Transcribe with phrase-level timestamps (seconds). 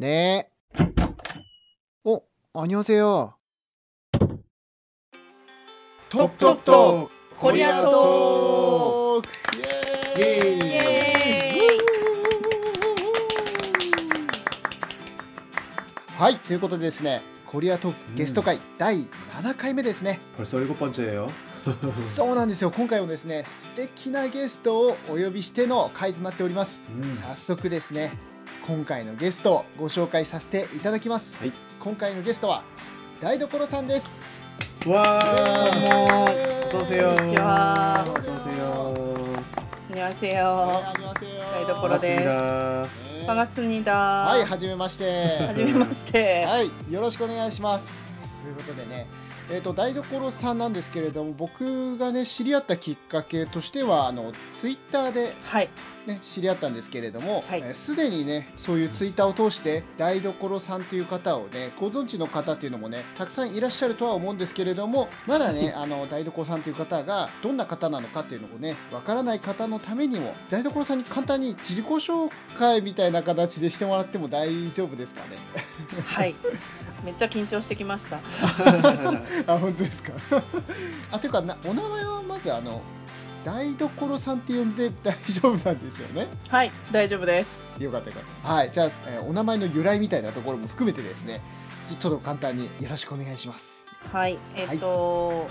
[0.00, 0.48] 네.
[2.04, 2.20] 어,
[2.54, 3.34] 안녕하세요.
[6.10, 9.22] 톡톡톡 코리아 톡.
[10.18, 10.22] 예.
[10.22, 11.76] 예.
[16.16, 19.04] はい、ということでですね、コリアトークゲスト会第
[19.38, 20.18] 7回目ですね。
[20.38, 21.28] 벌써 일곱 번째예요.
[21.96, 22.70] そうなんですよ。
[22.70, 26.82] 今回もですね、素敵なゲストをお呼びしての回となっております。
[26.88, 27.12] 음.
[27.12, 28.12] 早速ですね、
[28.66, 31.36] 今回のゲストをご紹介させていただきます。
[31.38, 32.62] はい今回のゲストは
[33.20, 34.20] 台所さんです。
[34.86, 35.20] 와.
[36.30, 36.64] 예.
[36.66, 37.14] 어서 오세요.
[37.16, 38.94] こんにちは 어서 오세요.
[39.90, 40.72] 안녕하세요.
[40.94, 42.82] 안녕하세요.台所です 반갑습니다.
[42.82, 43.26] 네.
[43.26, 44.24] 반갑습니다.
[44.26, 45.38] はい、はじめまして。
[45.46, 46.44] はじめまして。
[46.44, 48.44] はい、よろしくお願いします。
[48.44, 49.06] ということでね、
[49.50, 55.68] えっ、と台所さんなんですけれども、僕がね知り合ったきっかけとしてはあのツイッターではい。
[56.07, 75.37] ね知り合ったんですけれども、すでにねそういうツイッターを通して台所さんという方をねご存知の方っていうのもねたくさんいらっしゃるとは思うんですけれども、まだね あの台所さんという方がどんな方なのかっていうのをねわからない方のためにも台所さんに簡単に自己紹介みたいな形でしてもらっても大丈夫ですかね。
[76.05, 76.35] はい。
[77.03, 78.17] めっちゃ緊張してきました。
[79.47, 80.13] あ本当ですか
[81.11, 82.81] あというかなお名前はまずあの
[83.43, 86.71] 台所さんって呼んで大丈夫なんですよねはい。
[86.91, 87.49] 大丈夫です。
[87.79, 91.41] よかったよかったはいじゃあ、えーお名前の由来みたいなところも含めてですね
[91.87, 94.37] ちょちょっと簡単によろしくお願いしますはい。
[94.55, 95.47] えっと、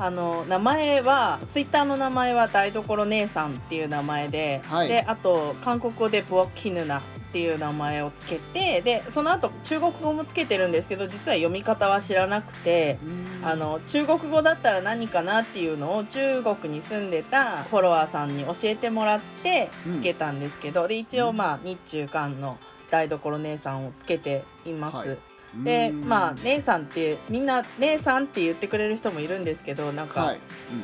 [0.00, 4.88] あの名前はツイッターの名前は台所姉さんっていう名前で、はい。
[4.88, 12.98] であと韓国語でブオキヌナっていう名前をつけてでその後中国語もつけてるんですけど実は読み方は知らなくて
[13.44, 22.58] あの中国語だったら何かなっていうのを中国に住んでたフォロワーさんに教えてもらってつけたんですけど、で一応まあ日中韓の
[22.90, 24.96] 台所姉さんをつけています。
[24.96, 25.18] はい
[25.54, 30.40] でうんまあ姉さんってみんな姉さんって言ってくれる人もいるんですけどなんか、はい、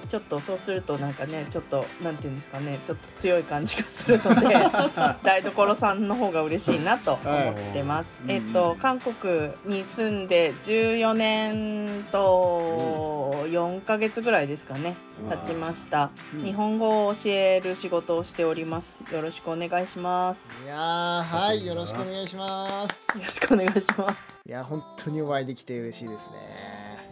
[0.08, 4.56] ちょっとそうするとなんかねちょっとなんていうんですかねちょっと強い感じがするので
[5.22, 8.10] 台所さんの方が嬉しいなと思ってます。
[8.26, 14.96] はいえっと韓国に住んで14年と4ヶ月ぐらいですかね
[15.30, 16.10] 経ちました。
[16.34, 19.00] うん日本語を教える仕事をしております。
[19.12, 20.40] よろしくお願いします。
[20.64, 24.35] いやーはいよろしくお願いしますよろしくお願いします。
[24.46, 26.34] いや本当にお会いできて嬉しいですね。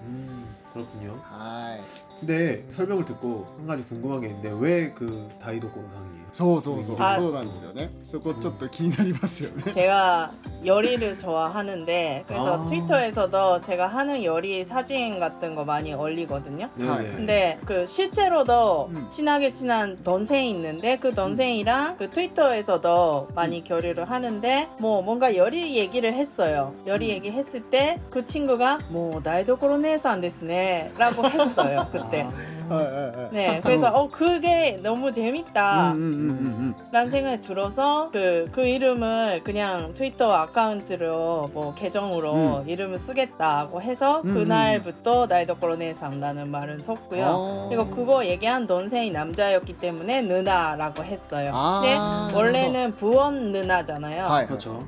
[0.06, 1.15] うん、その国は？
[1.17, 1.81] はい。
[2.20, 6.20] 근데 설명을 듣고 한 가지 궁금한 게 있는데 왜 그 다이도코노상이에요?
[6.32, 10.32] そうそうそうあそうなんですよねそこちょっと気になりますよね 제가
[10.64, 12.66] 요리를 좋아하는데 그래서 아.
[12.68, 16.70] 트위터에서도 제가 하는 요리 사진 같은 거 많이 올리거든요.
[16.76, 17.16] 네네.
[17.16, 19.08] 근데 그 실제로도 음.
[19.10, 26.14] 친하게 친한 동생이 있는데 그 동생이랑 그 트위터에서도 많이 교류를 하는데 뭐 뭔가 요리 얘기를
[26.14, 26.76] 했어요.
[26.86, 27.16] 요리 음.
[27.16, 32.27] 얘기했을 때 그 친구가 뭐 나이도코로 네산 데스네라고 했어요 그 때.
[32.69, 36.75] 아, 네, 네 그래서 어 그게 너무 재밌다라는
[37.11, 42.69] 생각이 들어서 그, 그 이름을 그냥 트위터 아카운트로 뭐 계정으로 음.
[42.69, 47.67] 이름을 쓰겠다고 해서 그날부터 나이도 코로네 상라는 말은 썼고요.
[47.69, 51.53] 그리고 그거 얘기한 동생이 남자였기 때문에 누나라고 했어요.
[51.83, 51.97] 근데
[52.37, 54.27] 원래는 부엌 누나잖아요.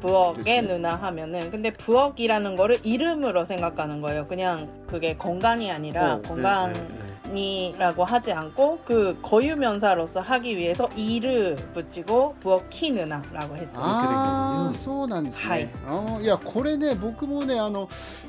[0.01, 4.27] 부엌의 누나 하면은 근데 부엌이라는 거를 이름으로 생각하는 거예요.
[4.27, 7.12] 그냥 그게 공간이 아니라 어, 공간 네, 네, 네.
[7.34, 13.82] 이라고 하지 않고 그 고유명사로서 하기 위해서 이를 붙이고 부엌키 누나라고 했어요.
[13.82, 17.88] ああ 그렇게 そうなんですね、はいあーいやこれね僕もねあの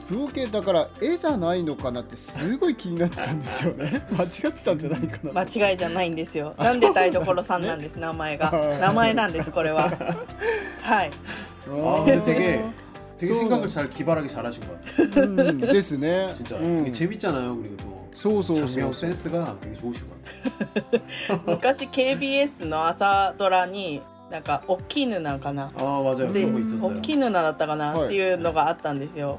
[0.09, 6.55] ブオケだから絵じゃないのかなってすごい気になってたんですよね間違ってたんじゃないかな間違いじゃないんですよ。
[6.57, 9.91] あなんでそうなんですね台所さんなんです名前がはい名前なんですこれは。
[10.83, 11.11] はい。
[11.69, 12.65] 아, 근데 되게
[13.19, 15.25] 되게 소- 생각을 잘 기발하게 잘하신 것 같아요.
[15.25, 17.57] うんですね 진짜 うん 되게 재밌잖아요.
[17.57, 21.43] 그리고 또 そうそうそう 장면 센스가 되게 좋으신 것 같아요.
[21.47, 25.71] 昔 KBS の朝ドラに なんか大きいヌナかな。
[25.77, 26.33] 아 맞아요.
[26.33, 26.97] で 그런 거 있었어요.
[26.97, 29.39] 大きいヌナだったかなはいっていうのがあったんですよ。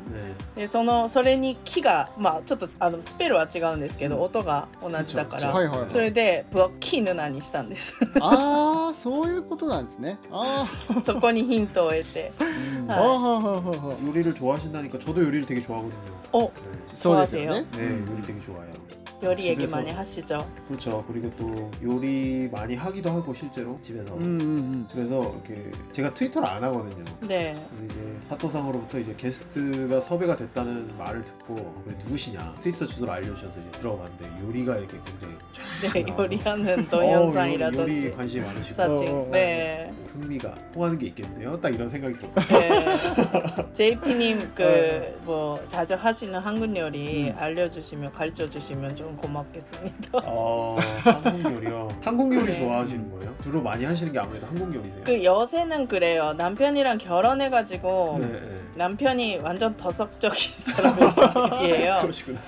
[0.55, 0.61] 네.
[0.61, 10.67] でそのそれに「木」がまあちょっとあのスペルは違うんですけど、うん音が同じだかそうら、はいはいはいそれで「ブワッキーヌナ」にしたんですああそういうことなんですねあ
[11.03, 15.89] そこにヒントを得て 음, あ、はいああはははは 요리를 좋아하신다니까 저도 요리를 되게 좋아하거든요.
[16.33, 16.39] 어?
[16.41, 16.51] 네.
[16.93, 18.71] そうですよね 네, 요리 되게 좋아해요.
[19.22, 20.46] 요리 얘기 집에서- 많이 하시죠.
[20.68, 21.04] 그렇죠.
[21.08, 24.14] 그리고 또 요리 많이 하기도 하고 실제로 집에서.
[24.14, 27.04] 음, 음, 그래서 이렇게 제가 트위터를 안 하거든요.
[27.26, 27.54] 네.
[27.70, 33.70] 그래서 이제 사토상으로부터 이제 게스트가 섭외가 됐다는 말을 듣고 그래 누구시냐 트위터 주소를 알려주셔서 이제
[33.78, 39.08] 들어봤는데 요리가 이렇게 굉장히 쫙 네, 나와서 요리하는 어, 요리, 동영상이라든지 요리 관심이 많으시고 사진.
[39.08, 39.28] 어, 어, 어.
[39.32, 39.92] 네.
[40.12, 41.60] 흥미가 통하는 게 있겠네요.
[41.60, 42.58] 딱 이런 생각이 들었거든요.
[42.58, 42.86] 네.
[43.74, 45.22] JP님 그 어.
[45.24, 47.34] 뭐 자주 하시는 한국 요리 음.
[47.36, 50.20] 알려주시면 가르쳐 주시면 좀 고맙겠습니다.
[50.24, 51.88] 어, 한국 요리요.
[52.02, 52.58] 한국 요리 네.
[52.58, 53.34] 좋아하시는 거예요?
[53.42, 55.04] 주로 많이 하시는 게 아무래도 한국 요리세요?
[55.04, 56.34] 그 여세는 그래요.
[56.34, 58.40] 남편이랑 결혼해가지고 네, 네.
[58.76, 61.98] 남편이 완전 더석적인 사람이에요.
[62.02, 62.40] 그러시구나.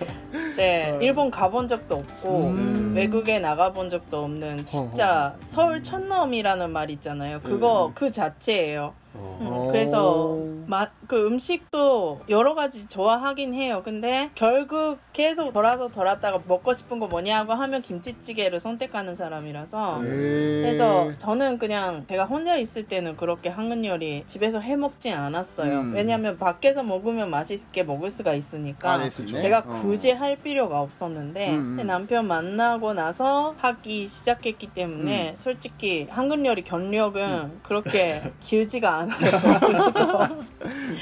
[0.56, 0.98] 네, 어.
[1.00, 2.92] 일본 가본 적도 없고 음.
[2.94, 7.38] 외국에 나가본 적도 없는 진짜 서울 촌놈이라는 말 있잖아요.
[7.40, 7.92] 그거 음.
[7.94, 8.94] 그 자체예요.
[9.14, 9.38] 어.
[9.40, 9.68] 음, 어.
[9.70, 13.82] 그래서 맛, 그 음식도 여러 가지 좋아하긴 해요.
[13.84, 20.08] 근데 결국 계속 돌아서 돌았다가 먹고 싶은 거 뭐냐고 하면 김치찌개를 선택하는 사람이라서 네.
[20.08, 25.80] 그래서 저는 그냥 제가 혼자 있을 때는 그렇게 한국 요리 집에서 해 먹진 않았어요.
[25.80, 25.94] 음.
[25.94, 28.92] 왜냐면 밖에서 먹으면 맛있게 먹을 수가 있으니까.
[28.92, 29.40] 아, 됐습니다.
[29.40, 29.80] 제가 어.
[29.82, 31.86] 굳이 할 필요가 없었는데 음, 음.
[31.86, 34.74] 남편 만나고 나서 하기 시작했기 음.
[34.74, 39.17] 때문에 솔직히 한국 요리 경력은 그렇게 길지가 않아요.
[39.59, 40.27] 그래서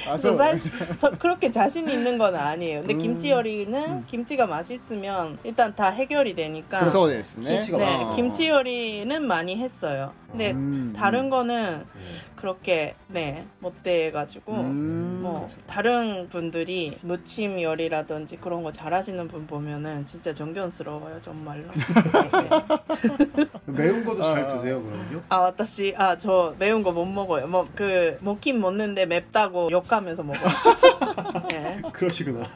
[0.08, 0.58] 아, 저 소 살,
[1.00, 2.82] 저 그렇게 자신 있는 건 아니에요.
[2.82, 3.00] 근데 음.
[3.00, 6.88] 김치 요리는 김치가 맛있으면 일단 다 해결이 되니까.
[6.88, 8.16] そうですね 김치가 네, 맛있어.
[8.16, 10.12] 김치 요리는 많이 했어요.
[10.30, 10.94] 근데 음.
[10.96, 12.02] 다른 거는 네.
[12.39, 15.21] 그렇게 네 못돼가지고 음.
[15.23, 21.65] 뭐 다른 분들이 무침 요리라든지 그런 거 잘하시는 분 보면은 진짜 존경스러워요 정말로.
[21.73, 23.47] 네.
[23.67, 24.47] 매운 것도 잘 아.
[24.47, 25.23] 드세요, 그러면요?
[25.29, 27.47] 아, 私, 아, 저 매운 거 못 먹어요.
[27.49, 30.53] 뭐, 그, 먹긴 먹는데 맵다고 욕하면서 먹어요.
[31.51, 31.83] 네.
[31.93, 32.47] 그러시구나.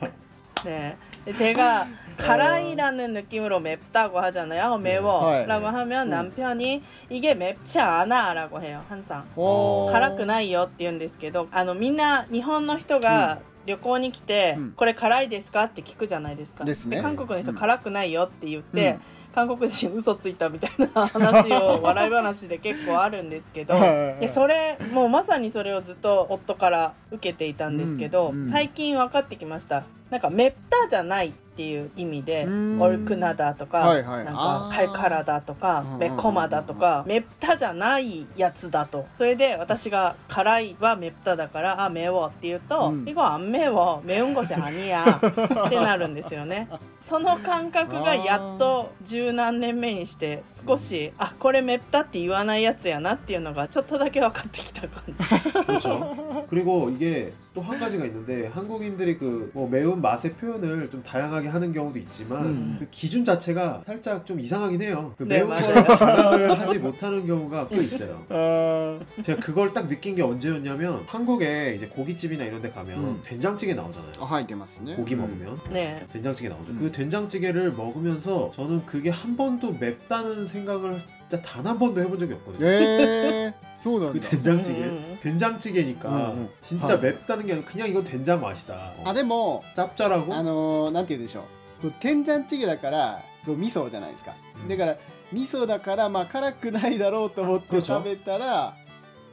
[0.65, 0.97] 네.
[1.37, 1.87] 제가
[2.18, 4.74] 가라이라는 느낌으로 맵다고 하잖아요.
[4.74, 5.32] 어, 매워.
[5.32, 5.46] 네.
[5.46, 6.10] 라고 하면 음.
[6.10, 8.34] 남편이 이게 맵지 않아.
[8.34, 8.84] 라고 해요.
[8.90, 9.24] 항상.
[9.36, 16.64] おー辛くないよって言うんですけど、あの、みんな日本の人が旅行に来て、うんこれ辛いですかって聞くじゃないですか。
[16.64, 19.02] ですね韓国の人うん辛くないよって言って、うん
[19.38, 32.47] 韓国人嘘ついたみたいな話を笑い話で結構あるんですけど、はいはいはいいやそれもうまさにそれをずっと夫から受けていたんですけど、うんうん最近分かってきましたなんかめったじゃない っていう意味で
[32.81, 39.07] 「オルクナダ」とか「、なんかカイカラダ」とか「メコマだ」とか「メプタ」じゃないやつだと。
[39.17, 45.05] それで私が「辛い」はメプタだから「あメオ」って言うと「うん、イゴアンメオメウンゴシアニヤ」
[45.67, 46.69] ってなるんですよね。
[47.08, 56.46] その感覚がやっと十何年目にして少しあこれめったって言わないやつやなっていうのがちょっとだけ分かってきた感じ 그렇죠.
[56.50, 61.72] 그리고 이게 또 한 가지가 있는데 한국인들이 그 뭐 매운 맛의 표현을 좀 다양하게 하는
[61.74, 62.76] 경우도 있지만 음.
[62.80, 65.14] 그 기준 자체가 살짝 좀 이상하긴 해요.
[65.18, 65.66] 그 네, 매운 맞아요.
[65.74, 68.24] 거를 감당을 하지 못하는 경우가 꽤 있어요.
[68.30, 73.22] あ ー 제가 그걸 딱 느낀 게 언제였냐면 한국에 이제 고깃집이나 이런 데 가면 음.
[73.24, 74.12] 된장찌개 나오잖아요.
[74.20, 76.74] あ入ってますね 고기 うん 먹으면 네 된장찌개 나오죠.
[76.74, 76.78] 음.
[76.80, 82.34] 그 된장찌개를 먹으면서 저는 그게 한 번도 맵다는 생각을 진짜 단 한 번도 해본 적이
[82.34, 82.66] 없거든요.
[82.68, 85.18] えー、そうなん 그 だ 된장찌개 음.
[85.22, 86.50] 된장찌개니까 음, 음.
[86.60, 86.98] 진짜 아.
[86.98, 88.94] 맵다는 게 아니라 그냥 이건 된장 맛이다.
[88.98, 91.42] 어, あでも 짭짤하고 あのーなんて言うんでしょ
[91.80, 94.98] うこう天ジャンチゲだからこう味噌じゃないですか、うんだから
[95.34, 98.76] 味噌だからまあ辛くないだろうと思って그렇죠 食べたら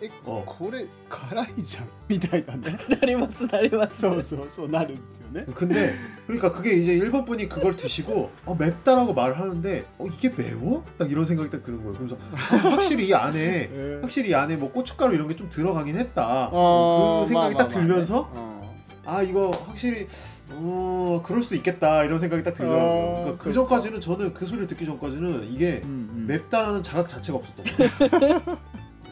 [0.03, 0.43] え어.
[0.45, 5.95] これ辛いじゃんみたいなねなりますなりますそうそうそうなるんですよね 근데
[6.27, 10.85] 그러니까 그게 이제 일본 분이 그걸 드시고 어, 맵다라고 말을 하는데 어, 이게 매워?
[10.99, 11.97] 딱 이런 생각이 딱 드는 거예요.
[11.97, 12.37] 그래서 아,
[12.71, 16.49] 확실히 이 안에 えー 확실히 이 안에 뭐 고춧가루 이런 게 좀 들어가긴 했다.
[16.53, 18.41] 어, 그 생각이 마, 딱 마, 마, 들면서 네.
[18.41, 18.75] 어.
[19.07, 20.07] 아 이거 확실히
[20.51, 22.83] 어 그럴 수 있겠다 이런 생각이 딱 들더라고요.
[22.85, 23.55] 어, 그러니까 그 그렇구나.
[23.55, 28.59] 전까지는 저는 그 소리를 듣기 전까지는 이게 うんうん 맵다라는 자각 자체가 없었던 거예요.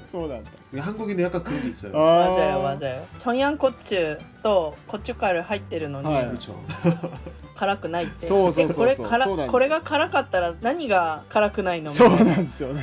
[0.09, 1.93] そうなんだ 이게 한국인은 약간 그런 게 있어요.
[1.95, 6.55] あ 맞아요 ー 맞아요 청양고추 또 고춧가루 入ってるのに、はい 그렇죠.
[7.55, 12.83] 辛くないってそうそうそうそうえこれ辛そうなんですよこれが辛かったら何が辛くないのみそうたいなんですよね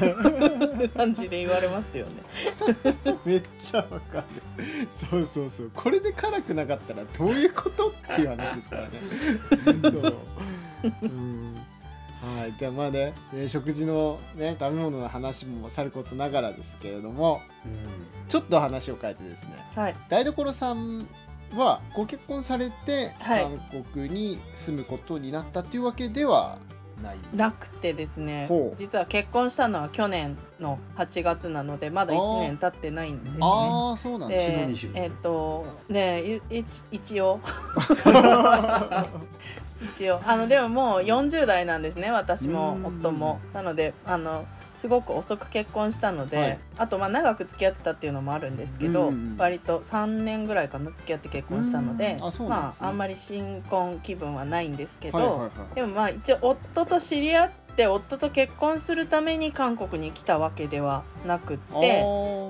[0.79, 4.23] な感じで言われますよねめっちゃわか
[4.57, 10.15] るそうそうそうこれで辛くなかったらどういうことっていう話ですからねそう
[11.01, 11.55] うん
[12.24, 18.14] はいじゃあまあねね食事のね食べ物の話もさることながらですけれども 음.
[18.28, 19.64] ちょっと話を変えてですね。
[19.74, 19.96] はい。
[20.08, 21.06] 台所さん
[21.54, 23.44] はご結婚されてはい。
[23.44, 26.58] 韓国に住むことになったっていうわけでは
[27.02, 28.48] ない、なくてですね。
[28.76, 33.38] 実は結婚したのは去年の8月なのでまだ1年経ってないんですね。
[33.42, 37.40] ああそうなんですねえっ、とねいい一応
[39.82, 40.20] 一応。
[40.24, 42.86] あのでももう40代なんですね私もうん。
[42.86, 43.40] 夫も。
[43.52, 46.58] なのであのすごく遅く結婚したので、はい。
[46.78, 49.36] あとまあ長く付き合ってたっていうのもあるんですけど、うんうんうん。
[49.36, 52.48] 割と3年ぐらいかな付き合って結婚したのでうんあね。
[52.48, 62.04] まああんまり新婚気分はないんですけど、はいはいはいでもまあ一応夫と知り合って夫と結婚するために韓国に来たわけではなくって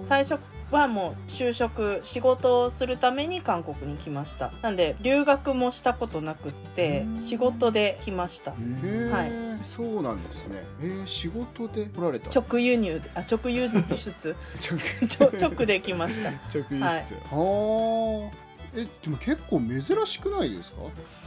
[0.05, 0.39] 最初
[0.71, 4.51] はもう就職仕事をするために韓国に来ました。
[4.63, 7.23] なんで留学もしたことなくってうん。
[7.23, 8.53] 仕事で来ました。
[8.53, 9.33] へえ、はい。
[9.65, 10.63] そうなんですね。
[10.81, 12.29] えー、仕事で来られた。
[12.39, 14.35] 直輸入であ直輸出？
[15.41, 16.31] 直で来ました。
[16.53, 18.45] 直輸出、はあ
[18.77, 20.79] えでも結構珍しくないですか？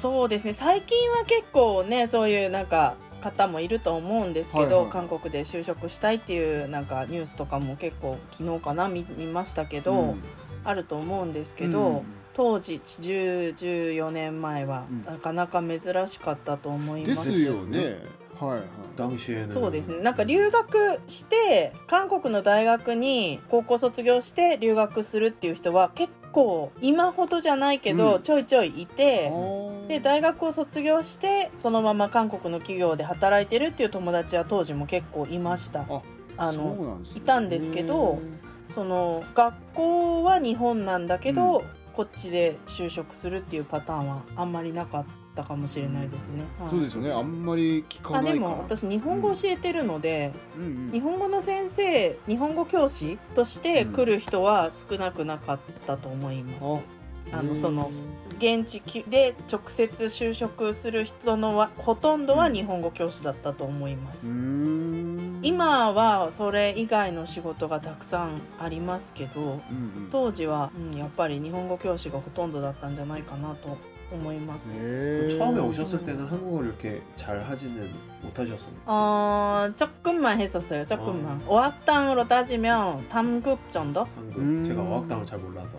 [0.01, 0.53] そうですね。
[0.53, 10.23] 最近は結構ねそういうなんか方もいると思うんですけど、はいはい、韓国で就職したいっていうなんかニュースとかも結構昨日かな見ましたけど、うん、
[10.63, 12.01] あると思うんですけど、うん、
[12.33, 17.31] 当時1014年前はなかなか珍しかったと思います。
[17.31, 18.17] ですよね。
[18.39, 19.99] はいはい、そうですね。
[20.01, 28.21] なんか留学して韓国の大学に高校卒業して留学するっていう人は結構今ほどじゃないけど、うん。
[28.21, 29.31] ちょいちょいいて、
[29.87, 35.81] で大学を卒業してそのまま韓国の企業で働いてるっていう友達は当時も結構いました。
[35.89, 36.01] あ
[36.37, 37.17] あそうのなんですね。
[37.19, 38.19] いたんですけど
[38.67, 41.65] その学校は日本なんだけど、うん。
[41.97, 45.05] こっちで就職するっていうパターンはあんまりなかっ
[45.37, 46.69] たかもしれないですね、はい。
[46.71, 47.11] そうですよね。
[47.11, 50.91] あんまり聞かないかなも私日本語教えてるので、うんうん。
[50.91, 56.83] 日本語の先生日本語教師として来る人は少なくなかったと思います、
[57.31, 57.41] あ。
[57.43, 57.91] のその
[58.39, 64.27] 現地で直接就職する人のはほとんどは日本語教師だったと思います、
[65.41, 70.09] 今はそれ以外の仕事がたくさんありますけどうんうん。
[70.11, 73.77] 当時は、うん、やっぱり日本語教師がほとんどだったんじゃないかなと
[74.12, 77.90] 思いますへー 처음에 오셨을 때는 한국어를 이렇게 잘 하지는
[78.22, 78.72] 못하셨어요.
[78.86, 84.38] 어 조금만 했었어요 조금만 어학당으로 따지면 3급 정도 상급.
[84.38, 84.62] 음.
[84.64, 85.78] 제가 어학당을 잘 몰라서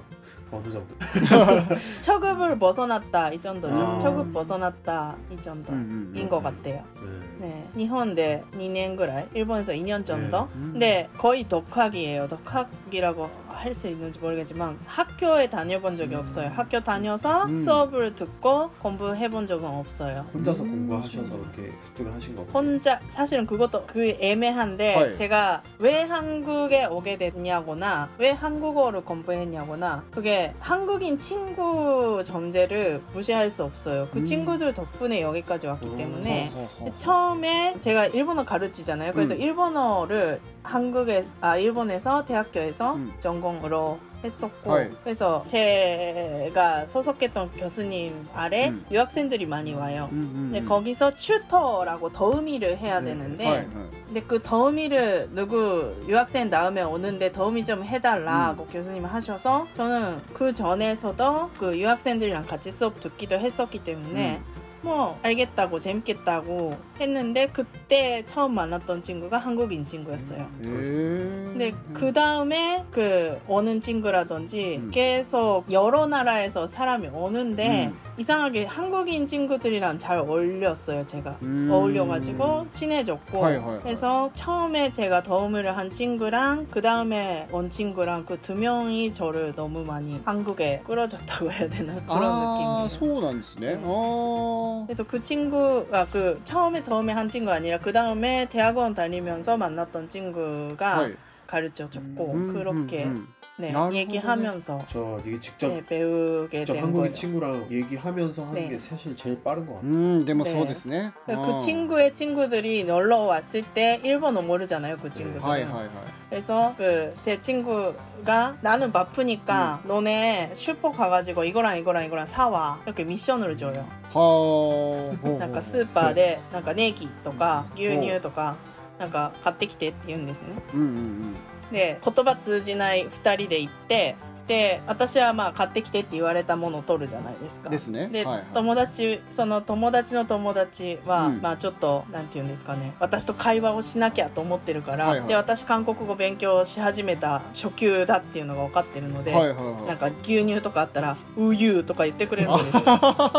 [0.51, 0.95] 어느 정도.
[2.01, 3.99] 처급을 벗어났다 이 정도죠 아.
[3.99, 7.23] 처급 벗어났다 이 정도 음, 음, 인 것 같아요 네.
[7.39, 10.47] 네, 일본대 2년 ぐらい 일본에서 2년 정도.
[10.55, 10.69] 음.
[10.73, 12.27] 근데 거의 독학이에요.
[12.29, 16.20] 독학이라고 할 수 있는지 모르겠지만 학교에 다녀본 적이 음.
[16.20, 16.50] 없어요.
[16.54, 17.58] 학교 다녀서 음.
[17.58, 20.24] 수업을 듣고 공부해 본 적은 없어요.
[20.34, 20.70] 혼자서 음.
[20.88, 22.50] 공부하셔서 이렇게 습득을 하신 거고.
[22.52, 31.18] 혼자 사실은 그것도 그 애매한데はい 제가 왜 한국에 오게 됐냐거나 왜 한국어를 공부했냐거나 그게 한국인
[31.18, 34.08] 친구 전제를 무시할 수 없어요.
[34.12, 34.24] 그 음.
[34.24, 35.96] 친구들 덕분에 여기까지 왔기 음.
[35.96, 36.96] 때문에 허허허.
[36.96, 39.12] 처음에 제가 일본어 가르치잖아요.
[39.12, 39.40] 그래서 음.
[39.40, 43.12] 일본어를 한국에 아 일본에서 대학교에서 음.
[43.20, 44.88] 전공으로 했었고 어이.
[45.04, 48.84] 그래서 제가 소속했던 교수님 아래 음.
[48.90, 50.08] 유학생들이 많이 와요.
[50.12, 50.68] 음, 음, 근데 음.
[50.68, 53.98] 거기서 튜터라고 더음이를 해야 네, 되는데 어이, 어이.
[54.06, 58.68] 근데 그 더음이를 누구 유학생 나오면 오는데 더음이 좀 해달라고 음.
[58.70, 64.57] 교수님 하셔서 저는 그 전에서도 그 유학생들이랑 같이 수업 듣기도 했었기 때문에 음.
[64.80, 70.40] 뭐 알겠다고 재밌겠다고 했는데 그때 처음 만났던 친구가 한국인 친구였어요.
[70.60, 71.50] 음.
[71.52, 80.18] 근데 그 다음에 그 오는 친구라든지 계속 여러 나라에서 사람이 오는데 이상하게 한국인 친구들이랑 잘
[80.18, 81.36] 어울렸어요 제가.
[81.70, 83.40] 어울려가지고 친해졌고
[83.82, 89.84] 그래서 처음에 제가 더우미를 한 친구랑 그 다음에 온 친구랑 그 두 명이 저를 너무
[89.84, 91.94] 많이 한국에 끌어줬다고 해야 되나?
[91.96, 92.88] 그런 느낌이에요.
[92.88, 93.74] 소원 안 쓰네.
[93.74, 93.80] 네.
[93.82, 94.67] 어.
[94.68, 94.84] 어.
[94.86, 101.08] 그래서 그 친구가 그 처음에 처음에 한 친구 아니라 그 다음에 대학원 다니면서 만났던 친구가
[101.08, 101.14] 네.
[101.46, 103.04] 가르쳐 줬고 음, 그렇게.
[103.04, 107.13] 음, 음, 네, 나를 얘기하면서 저 이게 직접 네, 배우게 직접 된 한국인 거예요.
[107.13, 108.69] 친구랑 얘기하면서 하는 네.
[108.69, 109.91] 게 사실 제일 빠른 것 う 같아요.
[109.91, 115.39] んでも 네 そうですね 그 うん 친구의 친구들이 놀러 왔을 때 일본어 모르잖아요, 그 친구들.
[115.41, 115.89] はいはいはい
[116.31, 123.55] 그래서 그 제 친구가 나는 바쁘니까 너네 슈퍼 가가지고 이거랑 이거랑 이거랑 사와 이렇게 미션을
[123.55, 123.85] 줘요.
[124.15, 128.55] はあなんかスーパーでなんかネギとか牛乳とか
[128.97, 130.47] なんか買ってきてって言うんですね。
[130.73, 131.35] うんうん
[131.72, 134.16] で言葉通じない2人で行って
[134.48, 137.68] で私はまあ買ってきてって言われたものを取るじゃないですか。
[137.68, 138.08] ですね。
[138.08, 138.44] で、はいはい。
[138.54, 141.42] 友達その友達の友達は、うん。
[141.42, 142.94] まあちょっとなんて言うんですかね。
[142.98, 145.28] 私と会話をしなきゃと思ってるから、はいはい。
[145.28, 149.86] で私韓国語勉強し始めた初級だっていうのが分かってるので、はいはいはい。
[149.86, 152.80] なんか牛乳とかあったら「うゆう」とか言ってくれるんですよ。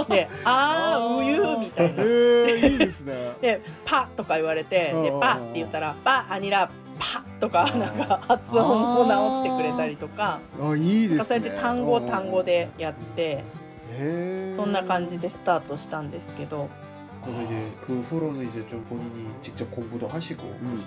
[0.09, 2.03] で「あーうゆう」みたいな。
[2.03, 3.33] へえいいですね。
[3.41, 5.19] で「パ」とか言われてで「うんうんうん。
[5.21, 10.38] パ」って言ったら「パ」アニラ「パ」とかなんか発音を直してくれたりとか。
[10.60, 13.44] あいいなんかそうやですねって単語単語でやって へ
[13.90, 16.68] えそんな感じでスタートしたんですけど
[17.24, 20.86] 그래서 이제 그 후로는 이제 좀 본인이 직접 공부도 하시고 그러셨던 거죠.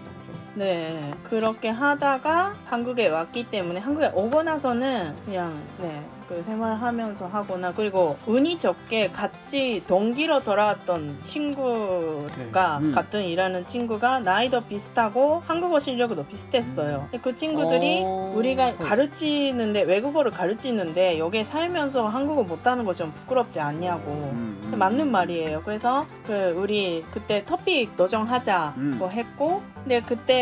[0.55, 6.03] 네 그렇게 하다가 한국에 왔기 때문에 한국에 오고 나서는 그냥 네.
[6.29, 12.87] 그 생활하면서 하거나 그리고 운이 좋게 같이 동기로 돌아왔던 친구가 네.
[12.87, 12.93] 음.
[12.95, 17.09] 같은 일하는 친구가 나이도 비슷하고 한국어 실력도 비슷했어요.
[17.11, 18.33] 근데 그 친구들이 어.
[18.35, 24.11] 우리가 가르치는데 외국어를 가르치는데 여기에 살면서 한국어 못하는 거 좀 부끄럽지 않냐고.
[24.13, 24.79] 음, 음.
[24.79, 25.63] 맞는 말이에요.
[25.65, 29.09] 그래서 그 우리 그때 토픽 도전하자고 음.
[29.11, 30.42] 했고, 근데 그때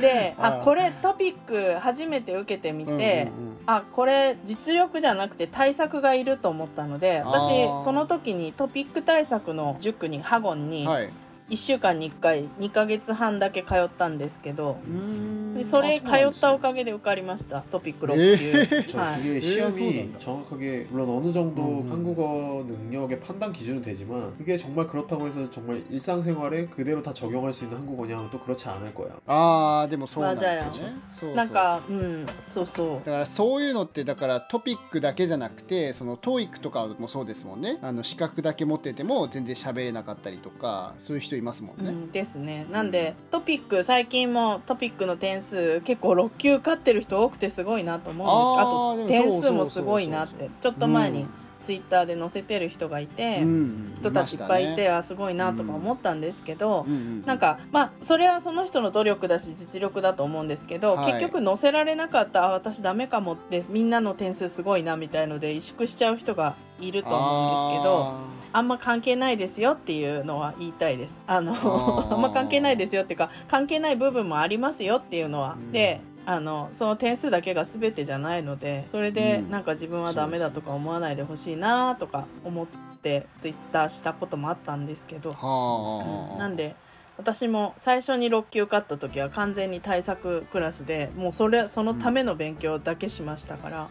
[0.00, 3.56] で ああこれトピック初めて受けてみて、うんうんうん。
[3.66, 7.80] あこれ実力じゃなくて対策がいると思ったのであ私ー。
[7.80, 11.10] その時にトピック対策の塾にハゴンにはい
[11.49, 20.19] 1週間に1回2ヶ月半だけ通ったんですけどうーんでそれ通ったおかげで受かりましたトピック6級、 저 はい 그게 예, 시험이 소문난다.
[20.19, 21.91] 정확하게 물론 어느 정도 음.
[21.91, 27.63] 한국어 능력의 판단 기준은 되지만 그게 정말 그렇다고 해서 정말 일상생활에 그대로 다 적용할 수
[27.63, 29.09] 있는 한국어냐면 또 그렇지 않을 거야.
[29.25, 42.66] ああでもそうなんですよねまあじゃそうそうなんかうんそうそうだからそういうのってだからトピックだけじゃなくてその TOEIC とかもそうですもんねあの資格だけ持ってても全然喋れなかったりとかそういう人 いますもんね、うん、ですね。
[42.70, 49.20] なんで、トピック最近もトピックの点数結構6級勝ってる人多くてすごいなと思うんです。
[49.20, 50.50] あと点数もすごいなって。
[50.60, 68.34] ちょっと前にうんツイッターで載せてる人がいて、うん人たちいっぱいいて、まあすごいなとか思ったんですけど、うんうんなんかまあそれはその人の努力だし実力だと思うんですけど、はい結局載せられなかったあ私ダメかもってみんなの点数すごいなみたいので萎縮しちゃう人がいると思うんですけど。
[68.56, 71.20] あんま関係ないですよっていうのは言いたいです。
[71.26, 71.54] あの
[72.08, 75.54] あんま関係ないですよっていうか関係ない部分もありますよっていうのは。
[75.54, 79.50] うんであのその点数だけが全てじゃないのでそれでうん。
[79.50, 82.66] なんか自分はダメだとか思わないでほしいなとか思っ
[83.02, 86.38] てツイッターしたこともあったんですけど、はあ、うん。
[86.38, 86.76] なんで
[87.16, 93.88] 私も最初に6級受かった時は完全に対策クラスでもうそれそのための勉強だけしましたから、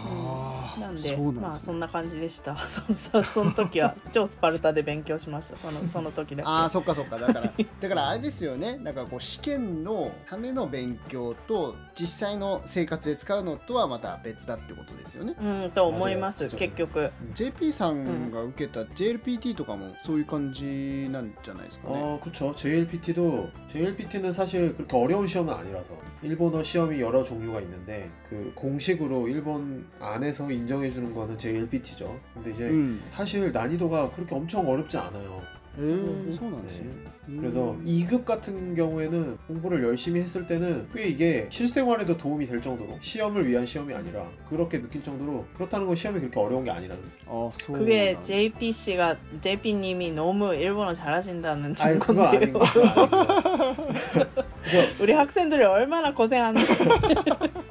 [0.00, 16.56] はあなんでそうなんですねまあそんな感じでした そそその時は 超スパルタで勉強しましたそのその時だけああそっかそっかだからだからあれですよねなんかこう試験のための勉強と実際の生活で使うのとはまた別だってことですよねうんと思います맞아요.
[16.56, 22.54] 結局 JP さんが受けた JLPT とかもそういう感じなんじゃないですかね 어, 그쵸.
[22.54, 29.86] JLPT도 JLPT는 사실 그렇게 어려운 시험은 아니라서 일본어 시험이 여러 종류가 있는데 그 공식으로 일본
[29.99, 32.19] 안에서 인정해주는 거는 제 LPT죠.
[32.33, 33.01] 근데 이제 음.
[33.11, 35.41] 사실 난이도가 그렇게 엄청 어렵지 않아요.
[35.77, 36.37] 예, 음.
[36.67, 36.81] 네.
[37.29, 37.37] 음.
[37.39, 43.47] 그래서 2급 같은 경우에는 공부를 열심히 했을 때는 꽤 이게 실생활에도 도움이 될 정도로 시험을
[43.47, 47.73] 위한 시험이 아니라 그렇게 느낄 정도로 그렇다는 건 시험이 그렇게 어려운 게 아니라는 어, 소...
[47.73, 52.27] 그게 JP 씨가 JP 님이 너무 일본어 잘하신다는 증거인데요.
[52.27, 52.59] 아닌 거.
[55.01, 56.67] 우리 학생들이 얼마나 고생하는지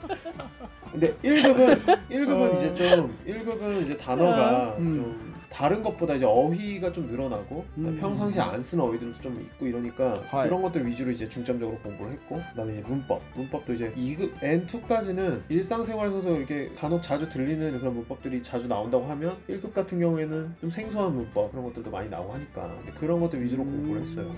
[0.93, 2.57] 근데 1급은 1급은 어.
[2.57, 4.95] 이제 좀 1급은 이제 단어가 음.
[4.95, 7.99] 좀 다른 것보다 이제 어휘가 좀 늘어나고 음.
[8.01, 10.49] 평상시에 안 쓰는 어휘들도 좀 있고 이러니까 하이.
[10.49, 16.37] 그런 것들 위주로 이제 중점적으로 공부를 했고 그다음에 이제 문법 문법도 이제 2급 N2까지는 일상생활에서도
[16.37, 21.51] 이렇게 간혹 자주 들리는 그런 문법들이 자주 나온다고 하면 1급 같은 경우에는 좀 생소한 문법
[21.51, 24.33] 그런 것들도 많이 나오고 하니까 그런 것들 위주로 공부를 했어요.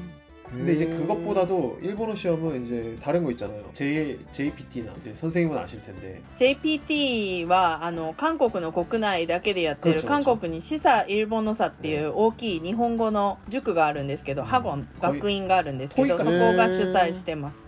[0.49, 3.65] 근데 이제 그것보다도 일본어 시험은 이제 다른 거 있잖아요.
[3.73, 17.67] J JPT나 이제 선생님은 아실 텐데 JPT はあの韓国の国内だけでやってる그렇죠 韓 그렇죠 国にシサイルボノサっていう大きい日本語の塾があるんですけど、ハゴンこい学院があるんですけどこいかそこが主催してます、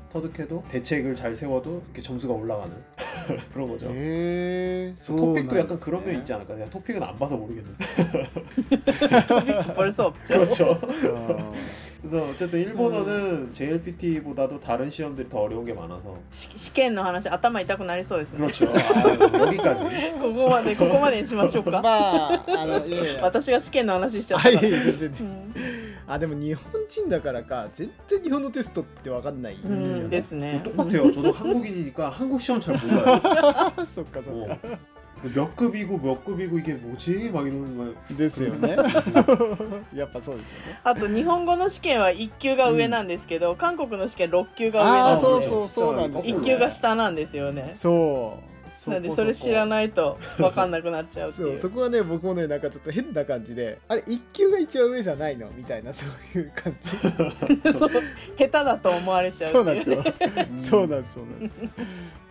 [0.12, 2.72] 터득해도 대책을 잘 세워도 이렇게 점수가 올라가는
[3.52, 3.86] 그런 거죠.
[3.90, 6.54] へえ 토픽도 약간 그런 면 있지 않을까?
[6.54, 7.84] 내가 토픽은 안 봐서 모르겠는데.
[9.74, 10.26] 벌써 없죠.
[10.26, 10.80] 그렇죠.
[12.00, 18.66] 그래서 어쨌든 일본어는 JLPT보다도 다른 시험들이 더 어려운 게 많아서 し試験の話頭痛くなりそうですね 그렇죠.
[18.68, 19.82] 아, 여기까지.
[20.20, 25.54] ここまでここまでにしましょうかまああのいやいや私が試験の話しちゃっはいたから、全然うん
[26.10, 31.10] あでも日本人だからか全然日本のテストってわかんないんですようんね、ですね 똑같아요.
[31.12, 33.20] 저도 한국인이니까 한국 시험 잘 몰라요.
[33.84, 34.46] そっかそっ 어.
[34.48, 34.78] か
[35.34, 37.30] 몇 급이고 몇 급이고 이게 뭐지?
[37.30, 38.74] 막 이러는 거 ですよね
[39.94, 51.55] やっぱ そうですよねあと日本語の試験は1級が上なんですけど、韓国の試験6級が上ああなんでそうそうそうなんですよ、 1級が下なんですよねそう なんでそれ知らいないと分かんなくなっちゃうってそいう。
[51.57, 55.49] うそこはね僕もねなんかちょっと変な感じであれ1級が一番上じゃないの？
[55.55, 56.05] みたいなそ
[56.35, 56.89] ういう感じ。
[56.97, 57.91] そう下
[58.37, 60.03] 手だと思われちゃうそうなんですよ。
[60.57, 61.59] そうなんですそうなんです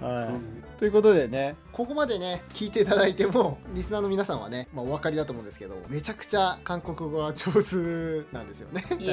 [0.00, 0.33] は
[0.70, 8.83] いということでねここまでね聞いていただいてもリスナーの皆さんはね、まあ、お分かりだと思うんですけどめちゃくちゃ韓国語は上手なんですよね。
[8.99, 9.05] い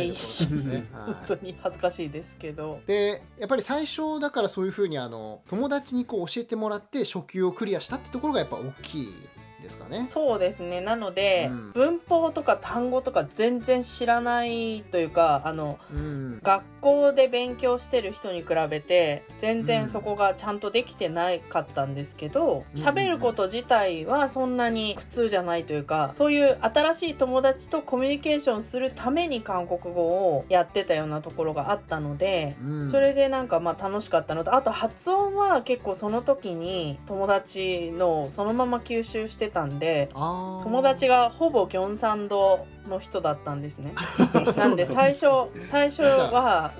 [0.63, 0.87] ね。
[0.93, 1.03] はい。
[1.03, 2.79] 本当に恥ずかしいですけど。
[2.87, 9.13] でやっぱり最初だからそういうふうにあの友達にこう教えてもらって初級をクリアしたってところがやっぱ大きい
[9.67, 10.09] ですかね。
[10.13, 10.81] そうですね。
[10.81, 11.71] なので、うん。
[11.73, 19.63] 文法とか単語とか全然知らないというかあのうん、学校で勉強してる人に比べて全うん。
[19.65, 22.81] 然そこがちゃんとできてないかったんですけどうん。
[22.83, 32.55] 喋、ること自体はそんなに苦痛じゃないというかそういう新しい友達とコミュニケーションするために韓国語をやってたようなところがあったので。
[32.63, 32.91] うん。
[32.91, 43.93] それでなんかまあ楽しかったのとあと発音は結構その時に友達のそのまま吸収してたんであー友達がほぼギョンサンドの人だったんですね。
[44.55, 45.27] なんで最初
[45.69, 46.71] 最初は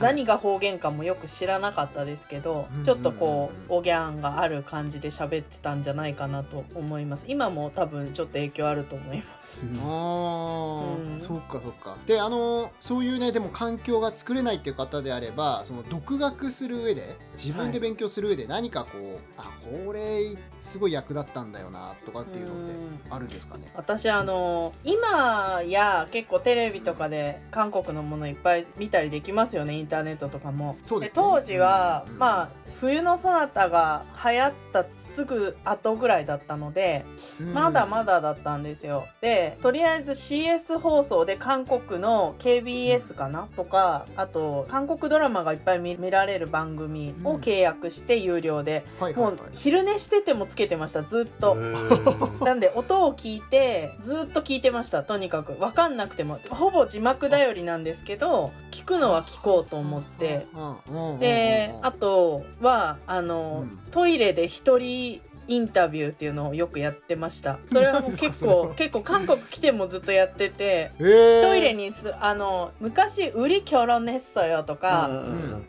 [0.00, 7.24] 何が方言かもよく知らなかったですけどうんちょっとこうおギャンがある感じで喋ってたんじゃないかなと思います。
[7.28, 9.60] 今も多分ちょっと影響あると思います。
[9.62, 11.20] うん。
[11.20, 11.96] そうかそうか。
[12.06, 19.52] であのそういうねでも環境が作れないっていう方であればその独学する上で自分で勉強する上で何かこう、あ
[19.84, 22.74] これすごい役立ったんだよなとかっていうのって
[23.10, 23.70] あるんですかね？
[23.74, 30.76] 私あの今や結構テレビとかで韓国のものいっぱい見たりできますよねインターネットとかも。
[30.82, 31.14] そうですね。
[31.14, 32.18] 当時は、うん。
[32.18, 32.48] まあ
[32.80, 37.04] 冬のそなたが流行ったすぐ後ぐらいだったので、
[37.52, 39.06] まだまだだったんですよ。
[39.20, 48.84] で、とりあえず CS 放送で韓国の KBS かなとか、あと韓国ドラマがいっぱい見見られる番組を契約して有料で、
[49.16, 51.54] もう昼寝しててもつけてました、ずっと。
[52.44, 55.54] なんで音を聞いてずっと聞いてましたとにかく。
[55.54, 56.38] 分かんなくても。
[56.50, 60.46] ほぼ字幕頼りなんですけど聞くのは聞こうと思って。
[60.54, 63.78] うんうんうんうんであとはあの、うん。
[63.90, 67.58] トイレで一人インタビューっていうのをよくやってました。
[67.66, 71.42] それはもう結構結構韓国来てもずっとやっててえー。
[71.42, 75.10] トイレにすあの昔「売りキョロネッソよ」とか、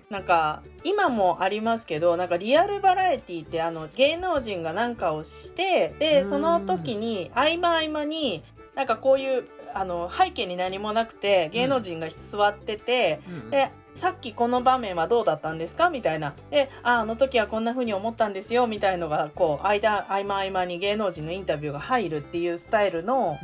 [0.09, 6.29] なんか今もありますけどなんかリアルバラエティってあの芸能人が何かをしてでうん。
[6.29, 8.43] その時に合間合間に
[8.75, 13.49] なんかこういうあの背景に何もなくて芸能人が座ってて、うん。
[13.49, 15.89] でさっきこの場面はどうだったんですか？
[15.89, 16.33] みたいな。
[16.51, 23.37] でああの時はこんな風に思ったんですよみたいのがこう間合間合間に芸能人のインタビューが入るっていうスタイルの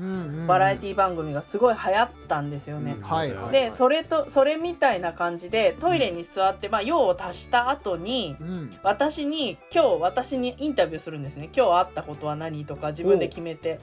[0.47, 2.97] バラエティ番組がすごい流行ったんですよね。
[3.51, 8.77] でそれとそれみたいな感じでトイレに座って、まあ、用を足した後にうん。
[8.83, 11.49] 私に今日私にインタビューするんですね。
[11.55, 13.79] 今日あったことは何とか自分で決めて。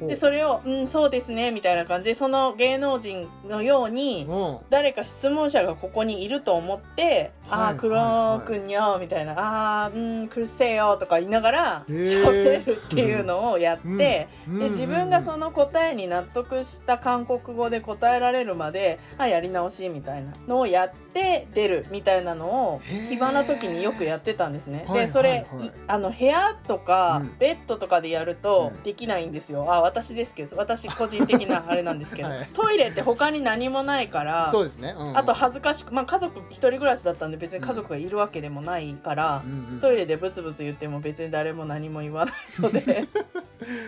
[0.00, 4.58] でそれを「うんそうですね」みたいな感じでその芸能人のようにうん。
[4.70, 14.28] 誰か質問者がここにいると思って「あはいあ黒くんよ」みたいな「ああうんくるせえよ」とか言いながら喋るっていうのをやって。
[14.46, 24.84] うんで自分がその答えに納得した韓国語で答えられるまで「あやり直し」みたいなのをやって出るみたいなのを暇な時によくやってたんですね。
[24.88, 25.66] はいでそれ、はいはい。
[25.66, 27.38] いあの部屋とか、うん。
[27.38, 28.82] ベッドとかでやるとうん。
[28.82, 29.72] できないんですよ。
[29.72, 32.48] あ私ですけど私個人的なあれなんですけど、 はい。
[32.52, 35.16] トイレって他に何もないからそうですね、うん。
[35.16, 39.42] あと恥ずかしくまあ家族一人暮らしだったんで別に家族がいるわけでもないから。
[39.46, 42.80] うんうんトイレでブツブツ言っても別に誰も何も言わないので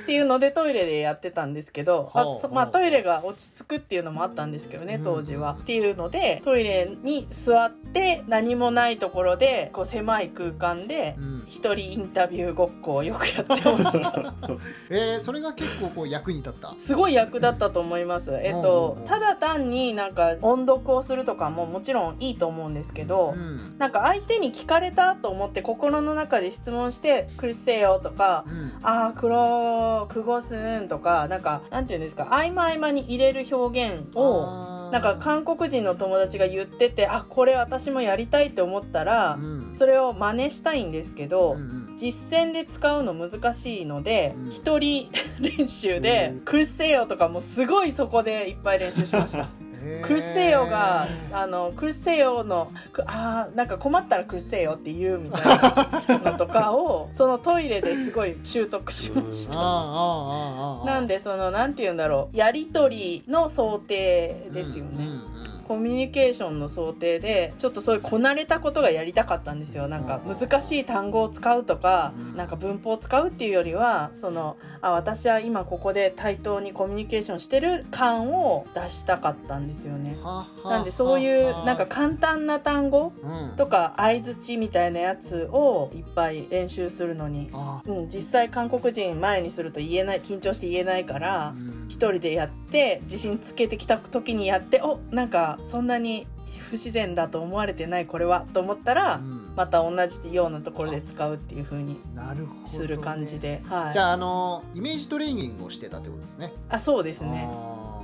[0.03, 5.57] っていうのでトイレでやってたんですけど、あまあ、はあトイレが落ち着くっていうのもあったんですけどねうん当時は。
[5.61, 13.59] っていうのでトイレに座って何もないところでこう狭い空間でうん一人インタビューごっこをよくやってま
[13.91, 14.33] した。
[14.91, 16.75] えー、それが結構こう役に立った？
[16.85, 18.33] すごい役立ったと思います。
[18.33, 23.35] えっうんうんとうんただ単になんか音読をするとかももちろんいいと思うんですけど。
[23.37, 23.79] うん。
[23.79, 39.75] なんか相手に聞かれたと思って心の中で質問して「クリスセよ」とかうん「あー黒くごすん」とかなんかなんていうんですか合間合間に入れる表現をなんか韓国人の友達が言っててあこれ私もやりたいって思ったら、うん。
[39.75, 41.63] それを真似したいんですけど、うんう
[41.95, 41.97] ん。
[41.97, 44.51] 実践で使うの難しいのでうん。
[44.51, 49.47] 一、人練習でうん「クルセヨ」とかもすごいそこでいっぱい練習しました。
[50.03, 59.55] クルセヨがあのクルセヨのくあーなんか困ったらクルセヨって言うみたいな のとかをそのトイレですごい習得しました。
[59.55, 64.91] なんでそのなんて言うんだろうやり取りの想定ですよね。
[64.99, 65.09] うんうん
[65.49, 69.89] うんコミュニケーションの想定でちょっとそういうこなれたことがやりたかったんですよ。
[69.89, 72.37] なんか難しい単語を使うとかうん。
[72.37, 80.17] なんか文法を使うっていうよりはそのあ私は今ここで対等にコミュニケーションしてる感を出したかったんですよね。
[80.65, 83.57] なんでそういうはなんか簡単な単語うん。
[83.57, 87.83] とか相づちみたいなやつをいっぱい練習するのに、あ。
[87.87, 91.89] うん、実際韓国人前にすると言えない緊張して言えないからうん。
[91.89, 96.27] 一人でやって自信つけてきた時にやっておなんかそんなに
[96.59, 99.45] 不自然だと思われてないこれはと思ったらうん。
[99.55, 102.67] また同じようなところで使うっていう風になるほどね。
[102.67, 103.93] する感じで、はい。
[103.93, 106.53] じゃああのイメージトレーニングをしてたってことですね。
[106.69, 107.49] あそうですね。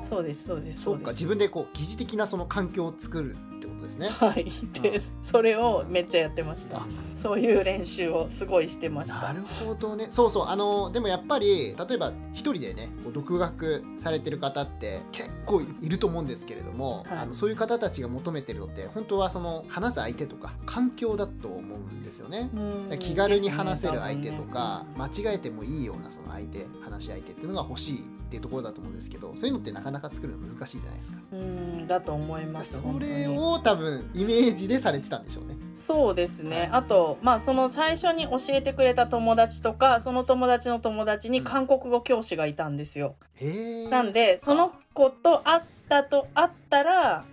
[0.09, 1.23] そうですそうですそうかです。
[1.23, 4.09] 自分でこう疑似的なその環境を作るってですね。
[4.09, 4.51] はい。
[4.81, 6.79] でそれをめっちゃやってました。
[6.79, 6.87] あ。
[7.23, 9.21] そういう練習をすごいしてました。
[9.21, 10.07] なるほどね。
[10.11, 10.47] そうそう。
[10.47, 17.19] あのでもやっぱり例えば一人でねこう独学されてる方って結構いると思うんですけれども、はい。
[17.19, 22.51] あのそういう方たちが求めてるのって本当はその話す相手とか環境だと思うんですよね。
[22.55, 22.99] うん。
[22.99, 31.19] 気軽に話せる相手とか、間違えてもいいようなその相手話し相手っていうのが欲しいっていうところだと思うんですけどそういうのってなかなか作るの難しいじゃないですか。
[31.33, 35.57] うんだと思いますそれを多分イメージでされてたんでしょうね。
[35.75, 43.89] そうですね、はいあとまあその最初に教えてくれた友達とかその友達の友達に韓国語教師がいたんですよ、へえ。
[43.89, 47.25] なんでその子と会ったと会ったら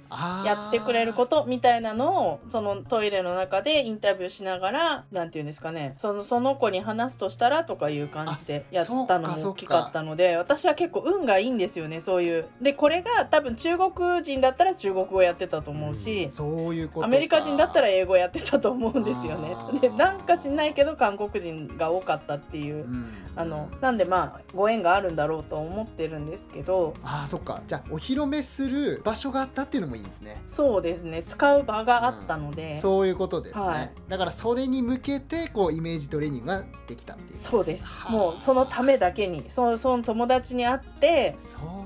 [0.45, 5.95] やってくれることみたいなのをそのトイレの中でインタビューしながらなんていうんですかね。
[5.97, 11.99] そのその子に話すとしたらとかいう感じでやったのも大きかったので私は結構運がいいんですよね。
[11.99, 12.45] そういう。
[12.61, 17.05] でこれが多分中国人だったら中国語やってたと思うし、そういうことか。
[17.07, 19.55] アメリカ人だったら英語やってたと思うんですよね。
[19.81, 23.09] でなんか知んないけど韓国人が多かったっていう、うん。
[23.37, 30.41] あのなんでまあご縁があるんだろうと思ってるんですけどああそっかじゃあお披露目する場所があったっていうのもいいんですね。
[30.45, 31.23] そうですね。
[31.25, 33.91] 使う場があったので、そういうことですね、はい。
[34.09, 37.39] だからそれに向けてこうイメージトレーニングができたっていう。
[37.39, 37.85] そうです。
[37.85, 38.11] はあ。
[38.11, 39.45] もうそのためだけに。
[39.49, 41.35] そのその友達に会って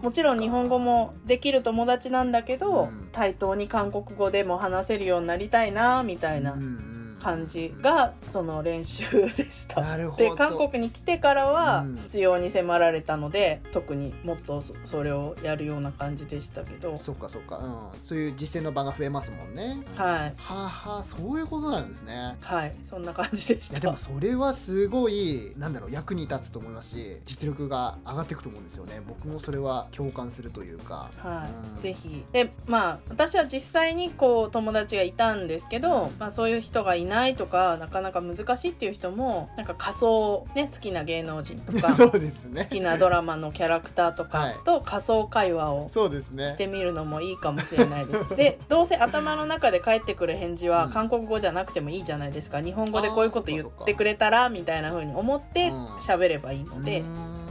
[0.01, 3.09] もちろん日本語もできる友達なんだけど、うん。
[3.11, 6.53] 対等に韓国語でも話せるようになりたいなみたいな。
[6.53, 6.90] うんうん
[7.21, 9.05] 感じがその練習
[9.35, 9.97] でした。
[10.17, 11.95] で韓国に来てからはうん。
[12.11, 16.97] 必要に迫られたので、特にもっとそそれをやるような感じでしたけど。
[16.97, 17.57] そっかそっか、
[17.93, 19.81] うん、そういう実践の場が増えますもんね。
[19.95, 20.33] はい。
[20.37, 22.37] はあはあそういうことなんですね。
[22.41, 22.73] はい。
[22.83, 23.75] そんな感じでした。
[23.75, 29.01] いやでもそれはすごいなんだろう役に立つと思いますし実力が上がっていくと思うんですよね。
[29.07, 31.09] 僕もそれは共感するというか。
[31.17, 31.81] はい、うん。
[31.81, 32.25] ぜひ。
[32.31, 42.63] でまあ私は実際にこう友達がいたんですけど、まあ、そういう人がいないとかなかなか難しいっていう人もなんか仮想ね好きな芸能人とか そうですね。
[42.63, 48.29] 好きなドラマのキャラクターとかと仮想会話をそうですしねてみるのもいいかもしれないです。
[48.35, 50.91] でどうせ頭の中で返ってくる返事はうん。
[50.91, 52.61] 韓国語じゃなくてもいいじゃないですか。
[52.61, 55.85] 日本語でこういうこと言ってくれたらみたいな風に思ってうん。
[55.97, 57.01] 喋ればいいので。
[57.01, 57.07] うー。
[57.07, 57.41] ん。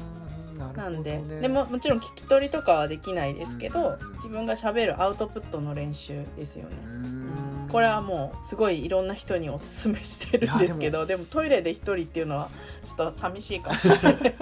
[0.77, 4.13] なんでねでももちろん聞き取りとかはできないですけどうん。
[4.17, 6.77] 自分が喋るアウトプットの練習ですよね。
[6.85, 6.89] う。
[6.89, 11.25] ーんこれはもうすごいいろんな人におすすめしてるんですけどでも。
[11.31, 12.51] トイレで一人っていうのは
[12.87, 14.37] ちょっと寂しいかもしれないです。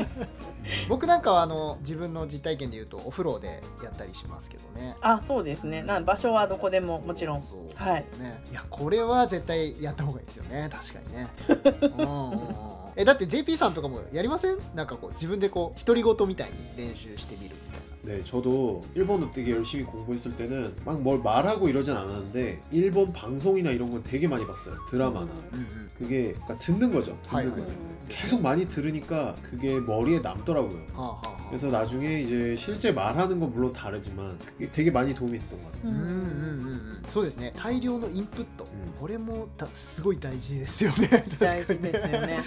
[0.88, 4.96] 僕なんかはあの自分の実体験で言うとお風呂でやったりしますけどね。
[5.00, 5.82] あそうですね。
[5.82, 7.40] な場所はどこでももちろん。
[7.40, 7.58] そう。
[7.74, 8.04] はい。
[8.18, 10.68] ね、いやこれは絶対やった方がいいですよね。
[10.70, 11.28] 確かにね。
[11.98, 14.58] うんうんうんえだって JP さんとかもやりません？
[14.74, 17.54] なんかこう自分でこう独り言みたいに練習してみる
[18.02, 23.90] 네, 저도 일본어 되게 열심히 공부했을 때는 막 뭘 말하고 이러진 않았는데 일본 방송이나 이런
[23.90, 24.76] 건 되게 많이 봤어요.
[24.88, 25.26] 드라마나.
[25.26, 25.90] 음, 음, 음.
[25.96, 27.16] 그게 그러니까 듣는 거죠.
[27.22, 27.50] 듣는 아, 예.
[27.50, 27.97] 거죠.
[28.09, 30.77] 계속 많이 들으니까 그게 머리에 남더라고요.
[30.93, 35.71] はあはあはあ 그래서 나중에 이제 실제 말하는 건 물론 다르지만 그게 되게 많이 도움이 됐던 것
[35.71, 35.91] 같아요.
[35.91, 38.67] ううんうんうんうんそうですね大量のインプット、ん
[38.99, 41.07] これもだすごい大事ですよね
[41.39, 42.39] 大確かに事ですよね。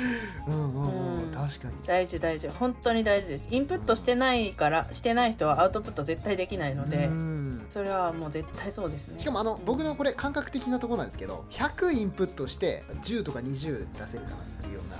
[0.49, 14.97] うんうんうん、うん確かに大事大事本当に大事ですインプットしてないからしてない人はアウトプット絶対できないのでうんそれはもう絶対そうですねしかもあの僕のこれ感覚的なところなんですけど100インプットして10とか20出せるかなっていうような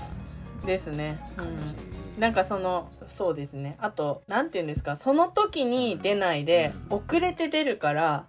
[0.66, 1.74] ですね、感じ
[2.14, 3.76] うん、なんかそのそうですね。
[3.80, 8.26] あとなんて言うんですかその時に出ないで遅れて出るから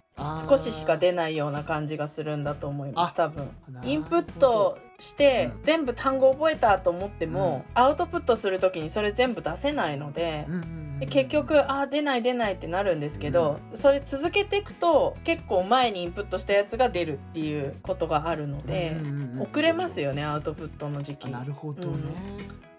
[0.48, 3.48] 少ししか出ないような感じがするんだと思います多分。
[3.84, 5.62] インプットしてうん。
[5.64, 21.26] 全部単語覚えたと思っても、アウトプットする時にそれ全部出せないのでうんうんうんで結局あー出ない出ないってなるんですけど、それ続けていくと結構前にインプットしたやつが出るっていうことがあるので、うんうんうん遅れますよねアウトプットの時期。
[21.26, 21.96] あなるほどね、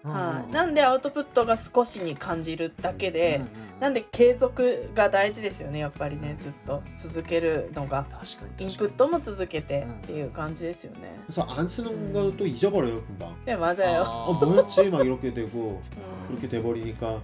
[0.05, 3.41] はい、なんでアウトプットが少しに感じるだけで、
[3.79, 11.19] なんでで継続が大事ですよねやっぱりねずっと続けるのが確かに確かにインプットも続けてっていう感じですよね。
[11.27, 13.35] 그래서 안 쓰는 것도 잊어버려요 금방.
[13.45, 14.03] で맞아요。
[14.03, 17.21] 어 뭐였지 막 이렇게 되고 う 그렇게 돼버리니까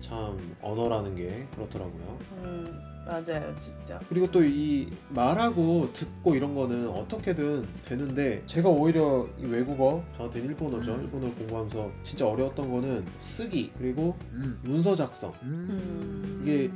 [0.00, 2.18] 참 언어라는 게 그렇더라고요.
[2.42, 3.99] ん、うん、 맞아요, 진짜.
[4.09, 10.93] 그리고 또 이 말하고 듣고 이런 거는 어떻게든 되는데 제가 오히려 이 외국어 저한테는 일본어죠.
[10.95, 11.01] 음.
[11.03, 14.59] 일본어 공부하면서 진짜 어려웠던 거는 쓰기 그리고 음.
[14.63, 15.31] 문서 작성.
[15.43, 15.67] 음.
[15.69, 16.41] 음.
[16.43, 16.71] 이게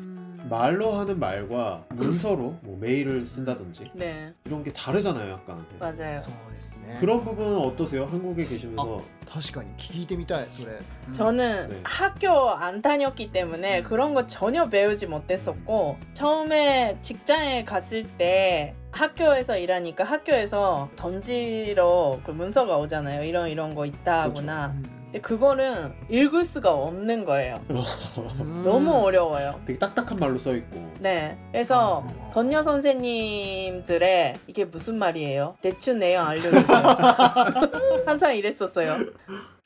[0.48, 6.16] 말로 하는 말과 문서로 뭐 메일을 쓴다든지 네 이런 게 다르잖아요 약간 맞아요。
[6.18, 10.72] そうですね 그런 부분은 어떠세요 한국에 계시면서 確かに聞いてみたいそれ、
[11.08, 11.80] うん 저는 네.
[11.82, 13.84] 학교 안 다녔기 때문에 음.
[13.84, 22.76] 그런 거 전혀 배우지 못했었고 처음에 직장에 갔을 때 학교에서 일하니까 학교에서 던지러 그 문서가
[22.78, 23.24] 오잖아요.
[23.24, 24.66] 이런 이런 거 있다 하구나.
[24.68, 27.59] うん 근데 그거는 읽을 수가 없는 거예요.
[28.63, 29.59] 너무 어려워요.
[29.65, 31.37] 되게 딱딱한 말로 써 있고 네.
[31.51, 32.29] 그래서 음.
[32.31, 35.57] 던녀 선생님들의 이게 무슨 말이에요?
[35.61, 36.63] 대충 내용 알려주세요.
[38.07, 38.99] 항상 이랬었어요.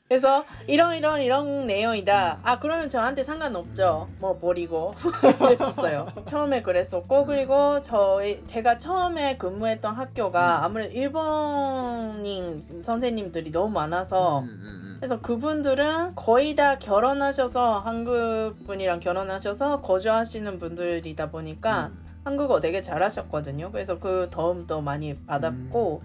[0.08, 2.38] 그래서 이런 이런 이런 내용이다.
[2.42, 4.08] 아 그러면 저한테 상관없죠.
[4.20, 4.94] 뭐 버리고
[5.38, 6.06] 그랬었어요.
[6.26, 10.64] 처음에 그랬었고 그리고 저희 제가 처음에 근무했던 학교가 음.
[10.64, 19.80] 아무래도 일본인 선생님들이 너무 많아서 음, 음, 그래서 그분들은 거의 다 결혼하셔서 한국 분이랑 결혼하셔서
[19.80, 21.90] 거주하시는 분들이다 보니까
[22.22, 23.72] 한국어 되게 잘하셨거든요.
[23.72, 26.02] 그래서 그 도움도 많이 받았고.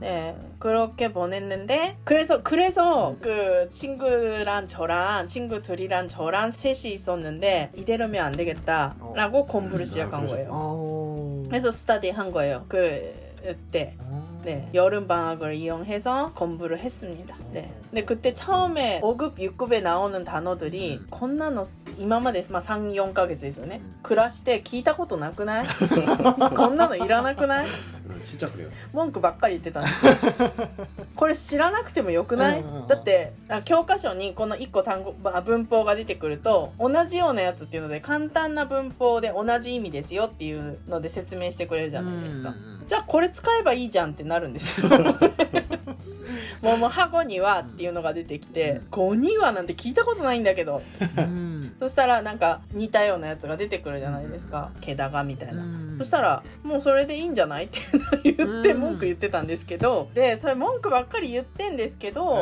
[0.00, 9.46] 네 그렇게 보냈는데 그래서 그래서 그 친구랑 저랑 친구들이랑 저랑 셋이 있었는데 이대로면 안 되겠다라고
[9.46, 10.48] 공부를 시작한 그러시구나.
[10.48, 10.50] 거예요.
[10.52, 12.64] あー 그래서 스터디 한 거예요.
[12.68, 13.12] 그
[13.70, 13.94] 때.
[14.43, 17.35] あー 네, 여름 방학을 이용해서 공부를 했습니다.
[17.51, 17.73] 네.
[17.89, 21.07] 근데 그때 처음에 5급, 6급에 나오는 단어들이 음.
[21.09, 23.95] こんなの今までまあ3、4ヶ月ですよねうん。
[24.03, 25.65] 暮らして聞いたことなくない
[26.55, 27.67] こんなのいらなくない
[28.09, 30.11] 응, 진짜 그래요 文句ばっかり言ってたんですよ。
[31.15, 42.49] これ知らなくてもよくないうんうんうんだってあ教科書にこの1個単語まあ文法が出てくると同じようなやつっていうので簡単な文法で同じ意味ですよっていうので説明してくれるじゃないですか。
[42.49, 44.88] うんうんうんじゃあこれ使えばいいじゃんってな るんですよ。
[46.62, 50.82] もうもうハゴにはっていうのが出てきてうん「ゴには」なんて聞いたことないんだけど。
[51.18, 51.54] うん。
[51.80, 55.62] そしたらなんか似たようなやつが出てくるじゃないですか「毛高」みたいな。
[55.62, 55.96] うん。
[55.98, 57.78] そしたらもうそれでいいんじゃないって
[58.22, 60.08] 言ってうん文句言ってたんですけど。
[60.14, 62.38] でそれ文句ばっかり言ってんですけど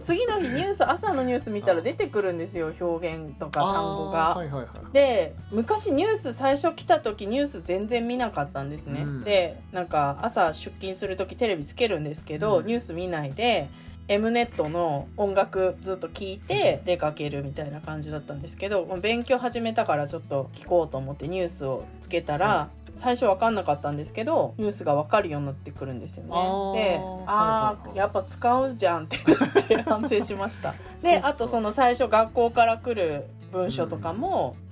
[0.00, 2.72] 次の日ニュース朝のニュース見たら出てくるんですよ。
[2.80, 4.30] 表現とか単語が。
[4.30, 4.68] あーはいはいはい。
[4.92, 9.24] で昔ニュース最初来た時ニュース全然見なかったんですね、うん。
[9.24, 12.66] でなんか朝出勤する時テレビつけるんですけど、うん。
[12.66, 13.68] ニュース見ないで
[14.08, 26.30] M ネットの音楽ずっと聴いて出かけるみたいな感じだったんですけど勉強始めたからちょっと聞こうと思ってニュースをつけたら、最初分かんなかったんですけどニュースが分かるようになってくるんですよね。
[26.30, 27.94] であはいはいはい。
[27.94, 29.18] ーやっぱ使うじゃんって
[29.82, 30.74] 反省しました。
[31.00, 34.67] であとその最初学校から来る文書とかも、うんうん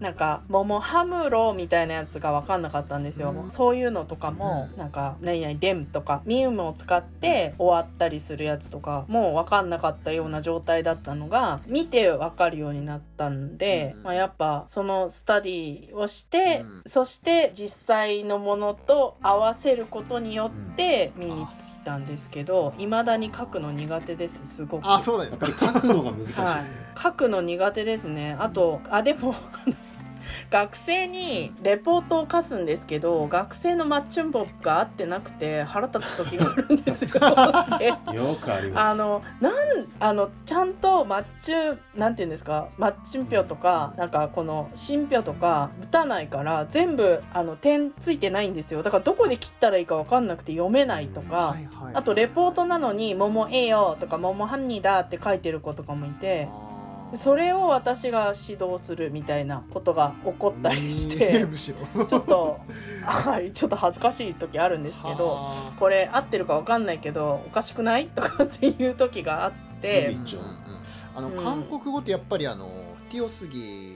[0.00, 3.50] なんか「桃ハムロ」みたいなやつが分かんなかったんですよ、うん。
[3.50, 4.78] そういうのとかも、うん。
[4.78, 14.02] なんか「何々デム」とか「ミウム」を使って終わったりするやつとかもう分かんなかったような状態だったのが見て分かるようになったんで、うん。
[14.04, 16.82] まあ、やっぱそのスタディをして、うん。
[16.86, 24.82] そして実際のものと合わせることによって身についたんですけどいまだに書くの苦手ですすごく。
[24.86, 25.46] あそうなんですか。
[25.46, 26.44] 書くのが難しいですね、
[27.02, 28.36] 書くの苦手ですね。
[28.38, 29.34] あとあでも
[30.50, 37.08] 学生にレポートを課すんですけど学生のマッチンボが合ってなくて腹立つ時があるんですよ。
[37.78, 37.86] で
[38.16, 38.90] よくあります。
[38.90, 39.54] あのなん
[40.00, 42.68] あのちゃんとマッチュなんていうんですか？
[42.78, 48.82] マッチン票とかなんかこの新票とか打たないから全部あの点ついてないんですよ。
[48.82, 51.54] だからどこで切ったらいいか分かんなくて読めないとか、
[51.94, 56.48] あとレポートなのに「桃ええよ」とか「桃ハンニだ」って書いてる子とかもいて。
[57.12, 62.04] あそれを私が指導するみたいなことが起こったりして、むしろ。
[62.04, 62.60] ちょっと
[63.04, 68.06] はいちょっと恥ずかしい時あるんですけどはこれ合ってるかわかんないけどおかしくない？
[68.08, 70.22] とかっていう時があってうん。
[70.22, 70.40] 一応
[71.14, 71.36] あのうん。
[71.36, 72.68] 韓国語ってやっぱりあの
[73.10, 73.95] ティオスギ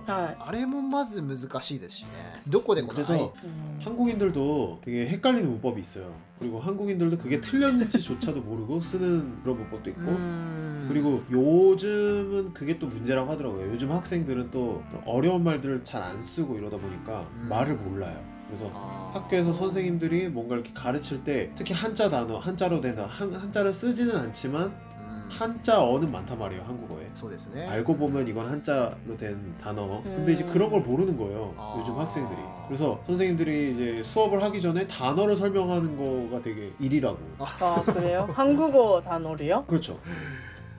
[0.00, 2.10] はいあれもまず難しいですしね
[2.48, 3.80] どこでこの 그래서 愛 음.
[3.84, 6.12] 한국인들도 되게 헷갈리는 문법이 있어요.
[6.38, 10.86] 그리고 한국인들도 그게 틀렸는지조차도 모르고 쓰는 그런 문법도 있고 음.
[10.88, 13.70] 그리고 요즘은 그게 또 문제라고 하더라고요.
[13.72, 17.46] 요즘 학생들은 또 어려운 말들을 잘 안 쓰고 이러다 보니까 음.
[17.48, 18.22] 말을 몰라요.
[18.46, 19.10] 그래서 아.
[19.14, 24.14] 학교에서 선생님들이 뭔가 이렇게 가르칠 때 특히 한자 단어, 한자로 된 단어, 한, 한자를 쓰지는
[24.16, 24.66] 않지만
[24.98, 25.28] 음.
[25.30, 26.99] 한자어는 많단 말이에요, 한국어에.
[27.14, 30.02] そうですね 알고 보면 이건 한자로 된 단어.
[30.02, 30.52] 근데 이제 음.
[30.52, 31.54] 그런 걸 모르는 거예요.
[31.56, 31.76] 아.
[31.80, 32.38] 요즘 학생들이.
[32.66, 37.18] 그래서 선생님들이 이제 수업을 하기 전에 단어를 설명하는 거가 되게 일이라고.
[37.38, 38.28] 아 그래요?
[38.32, 39.64] 한국어 단어로요?
[39.66, 39.98] 그렇죠.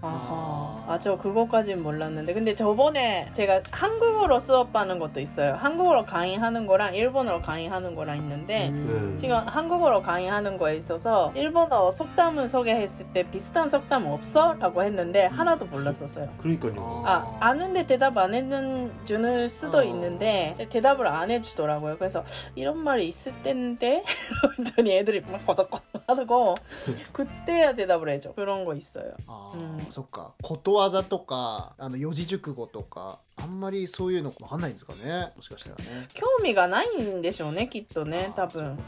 [0.04, 2.34] 아하, 아, 저 그것까진 몰랐는데.
[2.34, 5.54] 근데 저번에 제가 한국어로 수업하는 것도 있어요.
[5.54, 9.12] 한국어로 강의하는 거랑 일본어로 강의하는 거랑 있는데, 음.
[9.12, 9.16] 네.
[9.16, 14.54] 지금 한국어로 강의하는 거에 있어서, 일본어 속담을 소개했을 때 비슷한 속담 없어?
[14.54, 16.28] 라고 했는데, 하나도 몰랐었어요.
[16.38, 17.02] 그, 그러니까요.
[17.06, 17.12] 아.
[17.12, 19.82] 아, 아는데 대답 안 해주는 수도 아.
[19.84, 21.96] 있는데, 대답을 안 해주더라고요.
[21.98, 22.24] 그래서,
[22.56, 24.02] 이런 말이 있을 텐데?
[24.56, 26.56] 그랬더니 애들이 막 거덕거덕 하고,
[27.12, 28.32] 그때야 대답을 해줘.
[28.34, 29.12] 그런 거 있어요.
[29.28, 29.52] 아.
[29.54, 29.86] 음.
[29.92, 30.32] そっか。
[30.42, 35.32] ことわざとかあの四字熟語とかあんまりそういうのわかんないんですかね。
[35.36, 36.08] もしかしたらね。
[36.14, 38.78] 興味がないんでしょうねきっとね多分、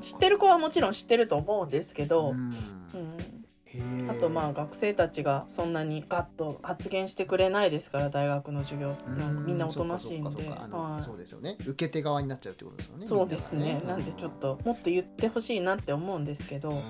[0.00, 2.36] 知ってる子はもちろん知ってると思うんですけど、うん。
[2.36, 2.54] うん。
[3.64, 4.10] へー。
[4.10, 10.30] あとまあ学生たちがそんなにガッと発言してくれないですから大学の授業うんみんなおとなしいんで。
[10.98, 11.56] そうですよね。
[11.64, 13.06] 受け手側になっちゃうってことですよね。
[13.06, 13.80] そうですね。
[13.80, 16.82] みんなんでちょっともっと言ってほしいなって思うんですけど、うんうん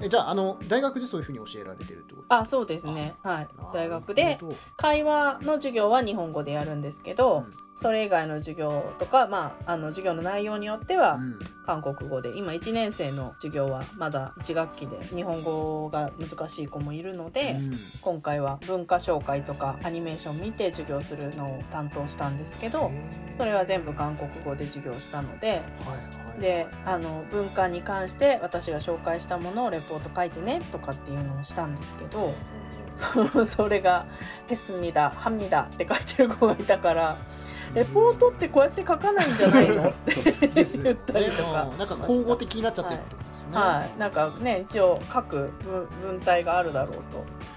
[0.00, 2.34] えじゃああの大学でそういうふうに教えられてるってこと？
[2.34, 3.14] あそうですね。
[3.22, 3.48] はい。
[3.72, 4.38] 大学で
[4.76, 7.54] 会話の授業は日本語でやるんですけど、うん。
[7.76, 11.38] それ以外の授業とか、まあ、あの授業の内容によってはうん。
[11.66, 12.36] 韓国語で。
[12.36, 17.78] 今1年生の授業はまだ1学期で日本語が難しい子もいるので、うん。
[18.00, 22.90] 今回は文化紹介とかアニメーション見て授業するのを担当したんですけど
[23.38, 25.62] それは全部韓国語で授業したのではいはい
[26.40, 32.34] であの文化に関して私が紹介したものをレポート書いてねとかっていうのをしたんですけど。
[33.46, 34.06] それが
[34.46, 37.16] 「ヘスミだハミだ」って書いてる子がいたから
[37.74, 39.88] 「レポートってこうやって書かないんじゃないの?
[39.90, 41.68] 」って言ったりとか。
[41.72, 43.56] うんなんか口語的になっちゃってるってことですよね。
[43.56, 43.98] はい。
[43.98, 46.96] なんかね一応書く文文体があるだろう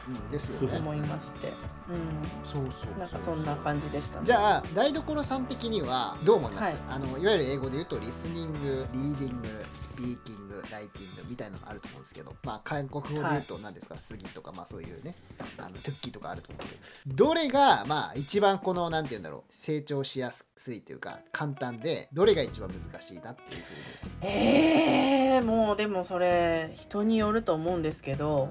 [0.09, 0.69] うんですよね。
[0.69, 1.53] と思いまして、
[1.93, 4.25] うそうそうん、なんかそんな感じでしたね。
[4.25, 6.75] じゃあ台所さん的にはどう思います、はい。
[6.89, 15.15] あのいわゆる英語で言うと listening reading speaking writing みたいなのがあると思うんですけどまあ韓国語で言うと何ですか、쓰기 とかまあそういうね
[15.57, 24.31] あの듣기 とかあると思うんですけどどれがまあ一番このなんて言うんだろう成長しやすいというか簡単でどれが一番難しいなっていうふうに。
[24.33, 28.49] えー、もうでもそれ人によると思うんですけど、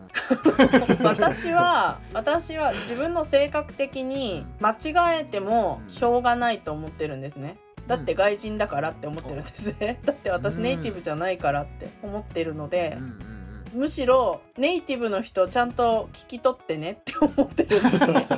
[1.03, 10.01] 私は私は自分の性格的に間違えてもしょうがないと思ってるんですねだって外人だからって思ってるんですね。
[10.05, 10.62] だって私うん。
[10.62, 12.99] ネイティブじゃないからって思ってるので
[13.74, 18.26] むしろネイティブの人ちゃんと聞き取ってねって思ってるんですね。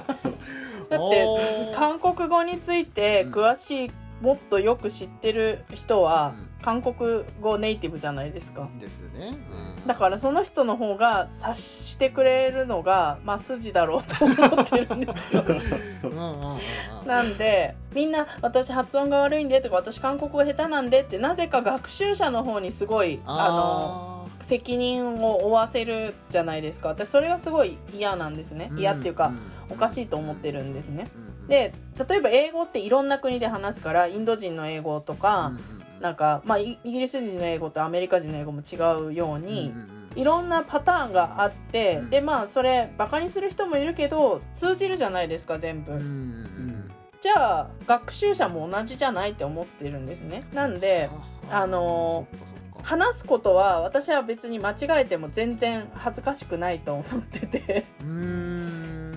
[0.90, 1.26] だって
[1.74, 3.90] 韓国語について詳しい、
[4.22, 8.68] もっとよく知ってる人はうん韓国語ネイティブじゃないですか。
[8.80, 9.36] ですね、
[9.80, 9.86] うん。
[9.86, 15.44] だからその人の方が察してくれるのがまあ筋だろうと思ってるんですよ。
[17.06, 26.88] なんでみんな私発音が悪いんでとか私韓国語下手なんでってなぜか学習者の方にすごいあのあ責任を負わせるじゃないですか。
[26.88, 28.70] 私それがすごい嫌なんですね。
[28.72, 29.38] ー嫌っていうか、ん
[29.70, 31.08] おかしいと思ってるんですね。
[31.48, 31.72] で
[32.08, 35.52] 例えば英語っていろんな国で話すからインド人の英語とか、
[36.00, 38.76] なんか、まあ、イイギリス人の英語とアメリカ人の英語も違
[39.08, 39.72] うように、
[40.14, 42.10] いろんなパターンがあって、うん。
[42.10, 46.90] でまあそれバカにする人もいるけど通じるじゃないですか全部、うんうんうん。
[47.20, 50.44] じゃあ学習者も同じじゃないって思ってるんですね。
[50.52, 51.08] なんで
[51.50, 52.26] あの
[52.82, 57.84] 話すことは私は別に間違えても全然恥ずかしくないと思ってて。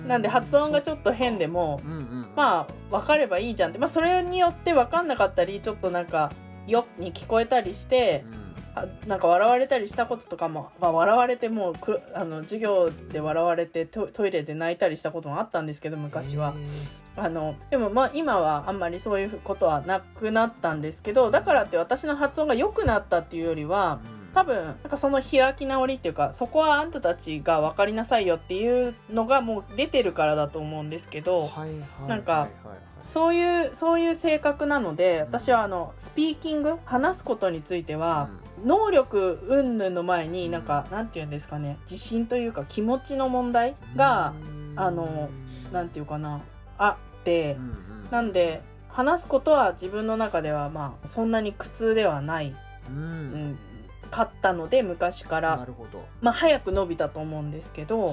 [0.02, 2.26] なんで発音がちょっと変でもうんうん。
[2.34, 6.32] まあ分かればいいじゃんって、まあ、それによって分かんなかったりちょっとなんか
[6.66, 8.42] 「よ」に聞こえたりしてうん。
[8.74, 16.54] あなんか笑われたりしたこととかも、まあ、笑われてもうくあの授業で笑われてトトイレで泣いたりしたこともあったんですけど昔は。
[16.56, 17.02] へ。
[17.14, 38.28] あのでもまあ今はあんまりそういうことはなくなったんですけどだからって私の発音が良くなったっていうよりはー多分なんかその開き直りっていうかそこはあんたたちが分かりなさいよっていうのがもう出てるからだと思うんですけど、はいはいなんかはいはいそういうそういう性格なので私はあのスピーキング話すことについては、
[38.64, 44.34] 能力云々の前になんか、なんて言うんですかね自信というか気持ちの問題が、
[44.76, 45.30] あの
[45.72, 46.40] なんていうかな
[46.78, 48.08] あって、うんうん。
[48.10, 52.54] なんで話すことは自分の中ではまあそんなに苦痛ではない、
[52.88, 52.96] うん。
[52.96, 53.58] うん、
[54.10, 56.04] かったので昔かならるほど。
[56.20, 58.12] まあ早く伸びたと思うんですけど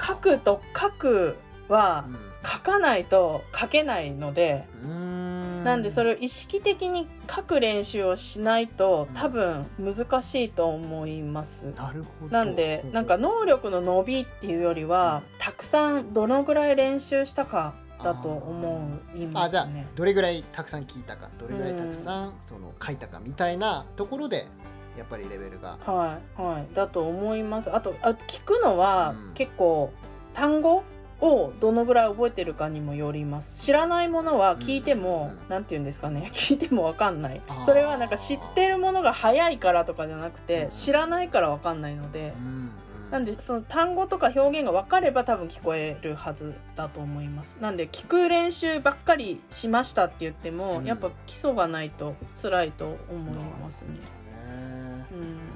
[0.00, 1.36] 書くと書く
[1.70, 2.06] は
[2.44, 4.66] 書かないと書けないので。
[4.82, 5.20] うん。
[5.64, 11.66] なんでそれを意識的に書く練習をしないと多分難しいと思います。
[11.76, 12.32] なるほど。
[12.32, 19.86] なんでなんか能力の伸びっていうよりはたくさんどのぐらい練習したかだと思いまあじゃあすね。
[19.94, 22.34] どれぐらいたくさん聞いたかどれぐらいたくさん。
[22.40, 24.48] その書いたかみたいなところで
[24.96, 25.76] やっぱりレベルが。
[25.84, 26.74] はいはい。
[26.74, 27.70] だと思います。
[27.74, 29.34] あとあ聞くのはうん。
[29.34, 29.92] 結構
[30.32, 30.84] 単語
[31.20, 33.64] をどのぐらい覚えてるかにもよります。
[33.64, 35.48] 知らないものは聞いても、うん。
[35.48, 36.30] なんて言うんですかね。
[36.34, 37.40] 聞いてもわかんない。
[37.64, 40.70] それはなんか知ってるものが早いからとかじゃなくて、うん。
[40.70, 42.32] 知らないからわかってので。
[42.36, 42.70] う、ん
[43.10, 47.58] なんでその単語とか表現が分かれば多分聞こえるはずだと思います。
[47.60, 50.84] なんで聞く練習ばっかりしましたって言っても、うん。
[50.84, 54.20] やっぱ基礎がないと辛いと思いますね。
[54.40, 55.06] ね。
[55.12, 55.49] うん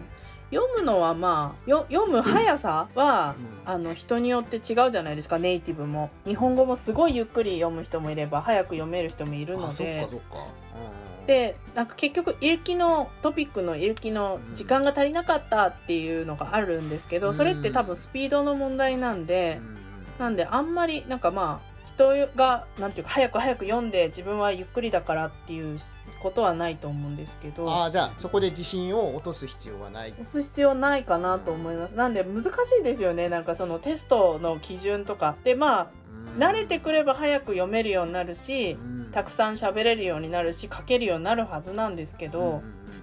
[0.50, 3.72] 読むのはまあよ読む速さは、うん。
[3.72, 6.10] あの人によって違うじゃないですかネイティブも。
[6.26, 10.36] 日本語もすごいゆっくり読む人もいれば早く読める人もいるのあそっでかそっか。
[10.38, 17.34] うんでなんか結局イルキのトピックのイルキの時間が足りなかったっていうのがあるんですけど、うん。
[17.34, 19.76] それって多分スピードの問題なんでう、んうん。
[20.18, 25.78] なんであんまりなんかまあ人がなんていうか早く早く読んで自分はゆっくりだからっていう
[26.24, 27.84] ことはないと思うんですけど。
[27.84, 31.96] あじゃあそこで自信を落とす必要はない押す必要ないかなと思います。
[31.96, 32.48] なんで難し
[32.80, 33.28] いですよね。
[33.28, 35.36] なんかそのテストの基準とか。
[35.44, 35.86] でまあ
[36.38, 38.78] 慣れてくれば早く読めるようになるし、
[39.12, 42.62] たくさん喋れるようになるし書けるようになるはずなんですけど、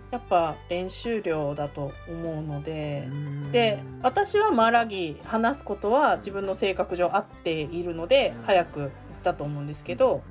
[0.10, 3.08] やっぱ練習量だと思うので。
[3.52, 8.92] で私はマラギ話すことは自分の性格上合っているのでうん早く言っ
[9.24, 10.24] たと思うんですけど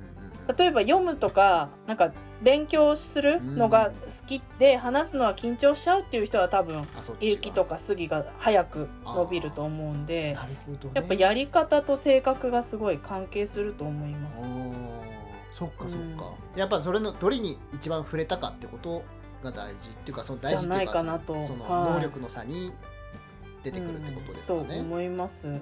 [0.57, 6.83] 例えば読むとかなんか勉強するのが好きで話すのは緊張しちゃうっていう人は多分
[7.19, 10.91] イルキとかスギが早く伸びると思うんでなるほどね。
[10.95, 14.43] やっぱやり方と性格がすごい関係すると思います。
[15.51, 19.03] そっかそっか、やっぱそれのどれに一番触れたかってこと
[19.43, 21.45] が大事っていうかその大事っていうじゃないかなと。
[21.45, 21.93] そのはい。
[21.93, 22.73] 能力の差に
[23.61, 24.79] 出てくるってことですかうんとね。
[24.79, 25.47] 思います。
[25.47, 25.61] うん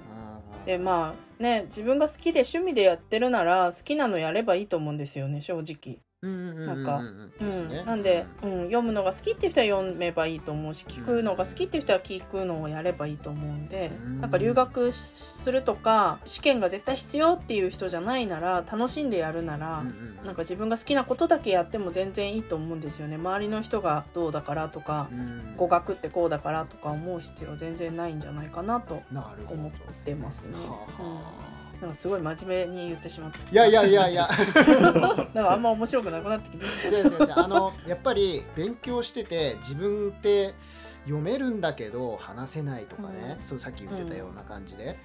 [0.66, 5.98] でまあね自分が好きで趣味でやってるなら好きなのやればいいと思うんですよね正直。
[6.22, 7.00] うんうんうんうんなんか
[7.40, 14.20] うんなんで、うん、読むのが好きっていう人は読めばいいと思うし聞くのが好きっていう人は聞くのをやればいいと思うんで、うん。
[14.20, 23.16] なんか留学するとか試験が絶対必要っていう人じゃないなら楽しんでやるなら、うんうんなんか自分が好きなことだけやっても全然いいと思うんですよね。
[23.16, 25.56] 周りの人がどうだからとか、うん。
[25.56, 29.02] 語学ってこうだからとか思う必要全然ないんじゃないかなと
[29.48, 29.70] 思っ
[30.04, 30.56] てますね。
[30.56, 31.02] はあ。
[31.02, 31.20] は
[31.56, 33.38] あなんかすごい真面目に言ってしまった。
[33.38, 34.28] いやいやいやいや
[35.34, 36.96] なんかあんま面白くなくなってきて。
[36.96, 40.54] 違う違う違うあのやっぱり勉強してて自分って
[41.04, 43.44] 読めるんだけど話せないとかね、うん。
[43.44, 44.98] そうさっき言ってたような感じで、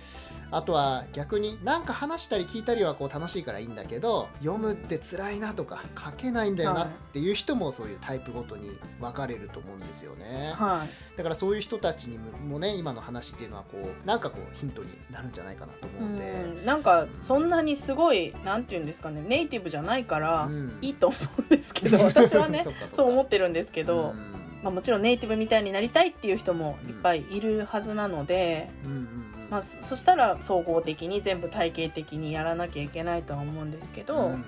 [0.51, 10.53] あとは逆になんか話したり聞いたりはこう楽しいからいいんだけど読むって辛いなとか書けないんだよなっていう人もそういうタイプごとに分かれると思うんですよね。
[10.55, 11.17] はい。
[11.17, 16.65] だからそういう人たちにもね今の話っていうのはこうなんかこうヒントになるんじゃないかなと思うんで、うん。
[16.65, 20.77] なんかそんなにすごいなんて言うんですかねネイティブじゃないからうん。
[20.81, 29.49] いいと思うんですけど、 私はねそう思ってるんですけど、うんまあ、もちろんネイティブみたいになりたいっていう人もいっぱいいるはずなので、うんうんうん。
[29.51, 34.45] まあ、そそしたら総合的に全部体系的にやらなきゃいけないとは思うんですけど、うんうんうん。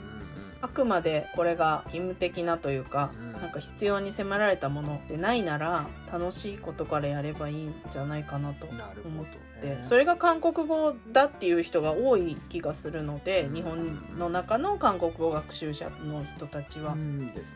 [0.59, 3.33] あくまでこれが義務的なというか、うん。
[3.33, 9.23] なんか必要に迫られたものでないなら楽しいことからやればいいんじゃないかなとなるほ思
[9.57, 13.55] っど、てね、それが韓国語だっていう人が多い気がするので、うん。
[13.55, 16.95] 日本の中の韓国語学習者の人たちは。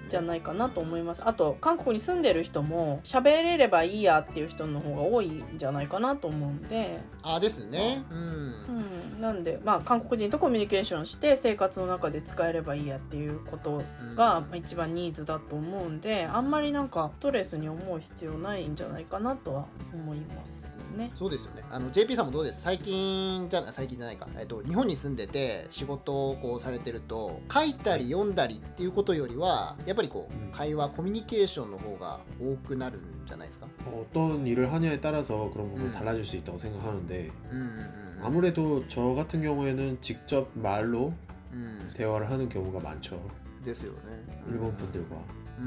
[0.10, 1.22] じゃないかなと思います。
[1.26, 8.04] あと韓国に住んでる人も喋れればいいやっていう人の方が多いんじゃないかなと思うんで、あですね。
[8.12, 8.18] うん。
[8.18, 13.82] うん、なんでまあ韓国人とコミュニケーションして生活の中で使えればいいやアっていうこと
[14.16, 21.12] が一番ニーズだと思うんであんまりなんかストレスに思う必要ないんじゃないかなとは思いますね。
[21.14, 21.64] そうですよね。
[21.70, 35.93] あの JP さんもどうです最近じゃない最近じゃないか、えっと、日本に住んでて仕事をこうされてると書いたり読んだりっていうことよりはやっぱりこうんう会話コミュニケーションの方が多くなるんじゃないですか 어떤 일을 하냐에 따라서 그런 부분이 음.
[35.93, 37.79] 달라질 수 있다고 생각하는데 うんうんうん
[38.19, 41.12] うん 아무래도 저 같은 경우에는 직접 말로
[41.53, 43.21] うん 대화를 하는 경우가 많죠.
[43.64, 45.17] ですよね 일본 분들과.
[45.59, 45.67] うん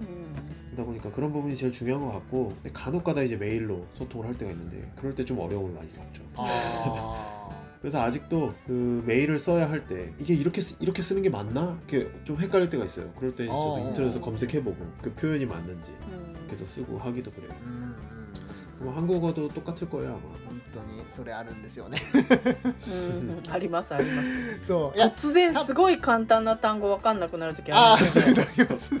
[0.00, 4.51] うん 그러다 보니까 그런 부분이 제일 중요한 것 같고 간혹가다 이제 메일로 소통을 할 때가
[4.51, 6.23] 있는데 그럴 때 좀 어려움을 많이 겪죠.
[6.35, 7.49] 아...
[7.81, 12.11] 그래서 아직도 그 메일을 써야 할 때 이게 이렇게 쓰, 이렇게 쓰는 게 맞나 이렇게
[12.23, 13.11] 좀 헷갈릴 때가 있어요.
[13.17, 13.79] 그럴 때 저도 어...
[13.87, 16.33] 인터넷에서 검색해보고 그 표현이 맞는지 음...
[16.45, 17.49] 그래서 쓰고 하기도 그래요.
[17.63, 17.95] 음...
[18.80, 20.46] 뭐 한국어도 똑같을 거예요 아마.
[20.46, 21.98] 本当にそれあるんですよね
[22.88, 24.28] うん ありますあります。
[24.62, 29.00] そういや突然すごい簡単な単語わかんなくなる時ああるんですよあそういうのありますね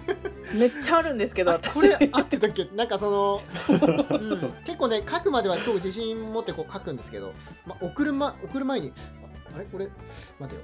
[0.58, 7.32] めっちゃあるんですけどあ私これ合ってたっけなんかその、 うん、結構ね書くまでは結構自信持ってこう書くんですけど、
[7.66, 9.88] まあ、送るま送る前にああれこれ
[10.38, 10.62] 待てよ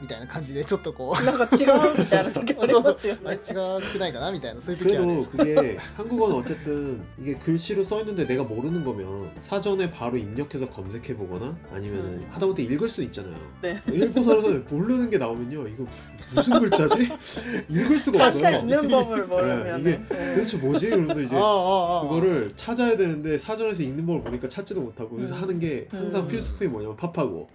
[0.00, 3.42] みたいな感じでちょっとこうなんか違うみたいな時ありそうそうますよあれね。
[3.42, 11.16] 違くないかなみたいなそういう時ある 그래도 그게 한국어는 어쨌든 이게 글씨로 써 있는데 내가 모르는 거면 사전에 바로 입력해서 검색해
[11.16, 12.26] 보거나 아니면 은 음.
[12.30, 13.36] 하다못해 읽을 수 있잖아요.
[13.60, 13.80] 네.
[13.86, 15.86] 일본어로는 모르는 게 나오면요 이거
[16.34, 17.08] 무슨 글자지?
[17.68, 18.62] 읽을 수가 確か 없어요.
[18.62, 20.04] にヌンボブルボルミョンね。
[20.34, 20.90] 도대체 뭐지?
[20.90, 25.42] 그러면서 이제 ああああああ 그거를 찾아야 되는데 사전에서 읽는 법을 보니까 찾지도 못하고 그래서 음.
[25.42, 26.28] 하는 게 항상 음.
[26.28, 27.48] 필수품이 뭐냐면 팝하고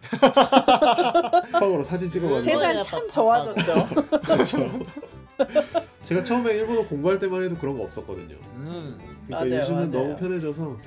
[1.52, 3.88] 팝하고로 사진 찍 어가지고 세상 참 좋아졌죠.
[4.22, 4.70] 그렇죠.
[6.04, 8.36] 제가 처음에 일본어 공부할 때만 해도 그런 거 없었거든요.
[8.58, 8.98] うん
[9.28, 10.04] 그러니까 맞아요, 요즘은 맞아요.
[10.08, 10.78] 너무 편해져서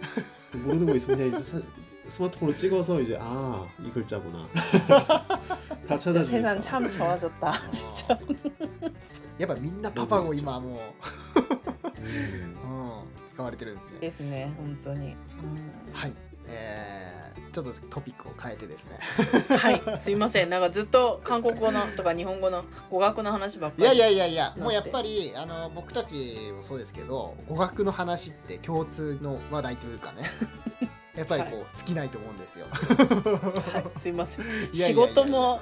[0.64, 1.60] 모르는 거 있으면 그냥 이제 사-
[2.08, 4.48] 스마트폰으로 찍어서 이제 아 이 글자구나
[5.86, 7.48] 다 찾아주니까 세상 참 좋아졌다.
[7.48, 7.60] あ
[9.38, 10.80] やっぱみんなパパ語今も
[11.98, 12.56] 음.
[12.64, 15.14] う、うん、使われてるんですねですね本当に。
[15.92, 16.12] はい
[16.47, 18.99] えー、ちょっとトピックを変えてですね。
[19.49, 20.49] う んはいすいません。
[20.49, 23.83] なんかずっと韓国語のとか日本語の語学の話ばっかり。
[23.83, 24.61] いやいやいやいやて。
[24.61, 30.23] もうやっぱりあの僕たちもそうですけど語学の話って共通の話題というかね。
[31.15, 32.67] やっぱりこう、尽きないと思うんですよ。
[32.69, 34.45] はい、すいません。
[34.73, 35.61] 仕事も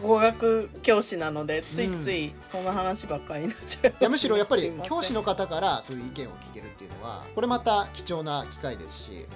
[0.00, 9.26] 語学教師なのでついついそんな話ばっかりになっちゃいますいやむしろやっぱり教師の方からそういう意見を聞けるっていうのはこれまた貴重な機会ですし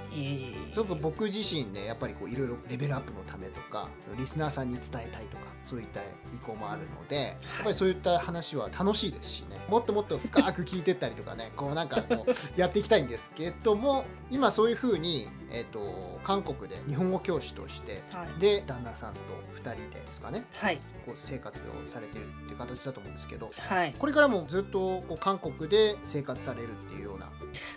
[0.72, 3.88] すごく僕自身ねやっぱりこういろいろレベルアップのためとか
[4.18, 6.04] リスナーさんに伝えたいとかそういった意
[6.44, 9.58] 向もあるので、やっぱりそういった話は楽しいですしね。
[9.68, 18.40] もっともっと深く聞いてったりとかねこうなんかこうやっていきたいんですけども今そういうふうに、えー、と韓国で日本語教師としてはい。
[18.40, 19.20] で旦那さんと
[19.62, 20.76] 2人でですかね、はい。
[21.06, 23.94] こう生活をされてるっていう形だと思うんですけどはい。
[23.98, 27.30] これからもずっとこう韓国で生活されるっていうような。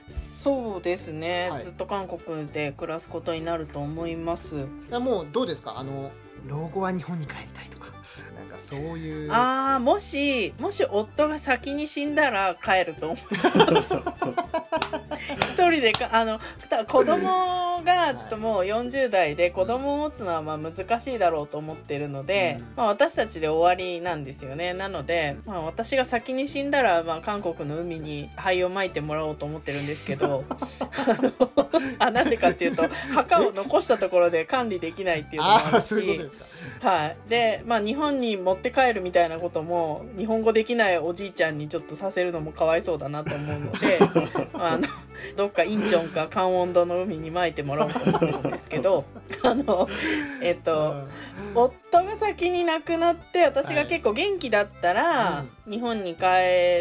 [0.07, 1.61] そうですね、はい。
[1.61, 4.55] ずっと韓国で暮らすことになると思います。
[4.55, 4.59] い
[4.89, 5.77] やもうどうですか？
[5.77, 6.11] あの
[6.47, 7.87] 老後は日本に帰りたいとか。
[8.37, 9.31] なんかそういう。
[9.31, 13.17] あーもしもし夫が先に死んだら帰ると思う
[15.53, 22.65] 一人でかあのた子供がちょっともう40代で子供を持つのはまあ難しいだろうと思ってるので、うん。
[22.77, 24.73] まあ、私たちで終わりなんですよね。
[24.73, 31.33] なので、まあ、私が先に死んだら、まあ、韓国の海に灰をまいてもらおうと思ってるんですけど あの
[31.99, 36.21] あなんでかっていうと墓を残したところで管理できないっていうのもあるし
[36.81, 43.99] はい、で、まあ、日本に持って帰るみたいなことも日本語できないおじいちゃんにちょっとさせるのもかわいそうだなと思うので
[44.53, 44.87] あの
[45.35, 49.05] どっかインチョンかカンウォンドの海に撒いてもらおうと思ってるんですけど
[49.43, 49.87] あの
[50.41, 51.07] えっと
[51.55, 56.25] 夫が先に亡くなって私が結構元気だったら、日本に帰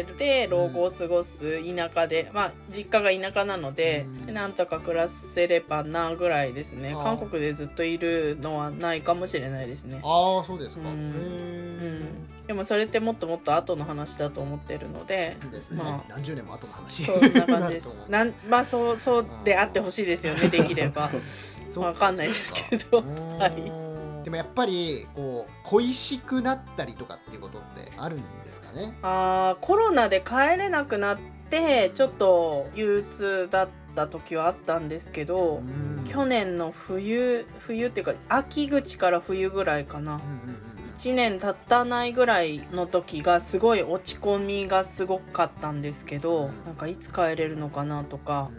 [0.03, 4.33] って老後を過ごす田舎で、まあ実家が田舎なので、うん。
[4.33, 6.93] なんとか暮らせればなぐらいですね。
[6.93, 9.99] 韓国でずっといるのはないかもしれないですね。
[10.03, 17.03] ああそうですか、うんでもそれってもっともっと後の話だと思ってるのでね、まあ何十年も後の話。
[17.03, 17.97] そんな感じです。
[18.09, 21.09] なんまあそうそうであってほしいですよねできれば。
[21.67, 23.03] そうわかんないですけど。
[23.37, 24.23] はい。
[24.23, 28.97] でもやっぱりこう恋しくなったりとかっていうことってあるんですかね？
[29.01, 31.17] あーコロナで帰れなくなっ
[31.49, 35.61] てちょっと憂鬱だった時はあったんですけど、
[36.05, 40.15] 去年の冬冬っていうか秋口から冬ぐらいかな。
[40.15, 40.31] うんうんう
[40.63, 40.66] ん
[40.97, 46.65] 1年経ったないぐらいの時がすごい落ち込みがすごかったんですけど、うん。
[46.65, 48.49] なんかいつ帰れるのかなとか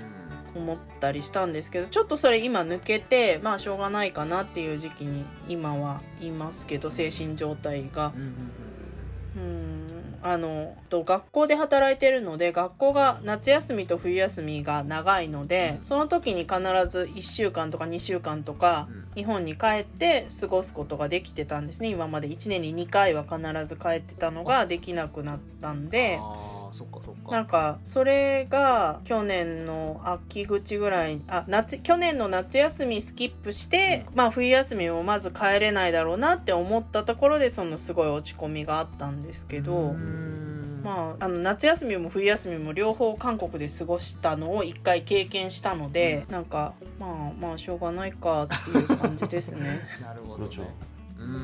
[0.54, 0.62] うん。
[0.62, 8.12] 思ったりしたんですけどちょっとそれ今抜けてまあしょうがないかなっていう時期に今はいますけど精神状態が。
[9.36, 15.84] うんあのと学校で働いてるので学校が夏休みと冬休みが長いので、うん。
[15.84, 16.58] その時に必
[16.88, 19.08] ず1週間とか2週間とか、うん。
[19.14, 21.88] 日本に帰って過ごすことができてたんですね。
[21.88, 26.18] 今まで1年に2回は必ず帰ってたのができなくなったんで。
[26.78, 27.32] そっかそっか。
[27.32, 39.94] なんかそれが去年の秋口ぐらいあ夏去年の夏休みスキップして、うん、まあ冬休みもまず帰れないだろうなって思ったところでそのすごい落ち込みがあったんですけど。
[40.84, 49.80] まあ、あの夏休みも冬休みも両方韓国で過ごしたのを一回経験したので、うん、なんかまあまあしょうがないかっていう感じですね。
[50.00, 50.50] なるほど、ね、
[51.18, 51.36] うんうんう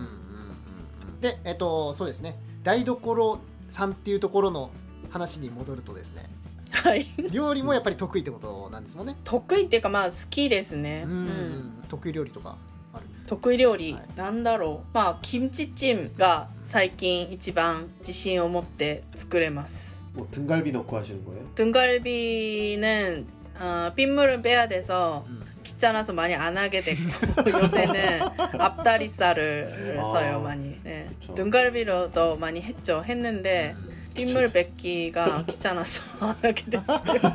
[1.16, 2.39] ん、でえっとそうですね。
[2.62, 4.70] 台所さんっていうところの
[5.14, 6.24] 話に戻るとですね
[6.72, 11.03] はい料理もやっぱり得意ってことなんですもんね得意っていうかまあ好きですね。
[11.05, 12.57] うん、うん得意料理とか
[12.93, 21.43] ある得意料理、はいなんだろうまあキムチチンが最近一番自信を持って作れます 뭐 등갈비 넣고 하시는 거예요?
[21.55, 23.28] 등갈비는
[23.60, 28.22] 어, 빗물을 빼야 돼서 うん 귀찮아서 많이 안 하게 됐고 요새는
[28.60, 31.07] 앞다리살을 아, 써요 많이 네.
[31.20, 31.36] 그쵸.
[31.36, 33.76] 등갈비로도 많이 했죠 했는데
[34.15, 36.03] ビンムルベッキーがキチャナさ
[36.33, 37.29] んだけですけど。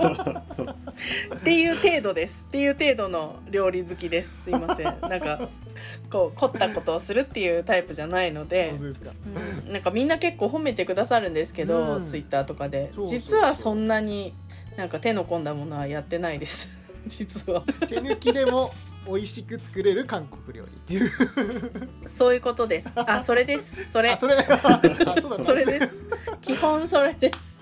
[1.35, 2.45] っていう程度です。
[2.47, 4.23] っていう程度の料理好きで。
[4.23, 5.49] すすいませんなんか
[6.09, 8.73] こう凝ったことをするっていうタイプじゃないので。
[8.79, 14.33] うん、なんかみんな結構褒めてくださるんですけど、うん、ツイッターとかで実はそんなに
[14.77, 16.69] なんか手の込んだものはやってないです。
[17.07, 17.61] 実は。
[17.87, 18.71] 手抜きでも
[19.05, 21.11] 美味しく作れる韓国料理っていう。
[22.07, 22.91] そういうことです。
[22.95, 23.91] あそれです。
[23.91, 24.15] それ。
[24.15, 24.35] それ。
[25.43, 26.08] それです。
[26.41, 27.59] 基本それです。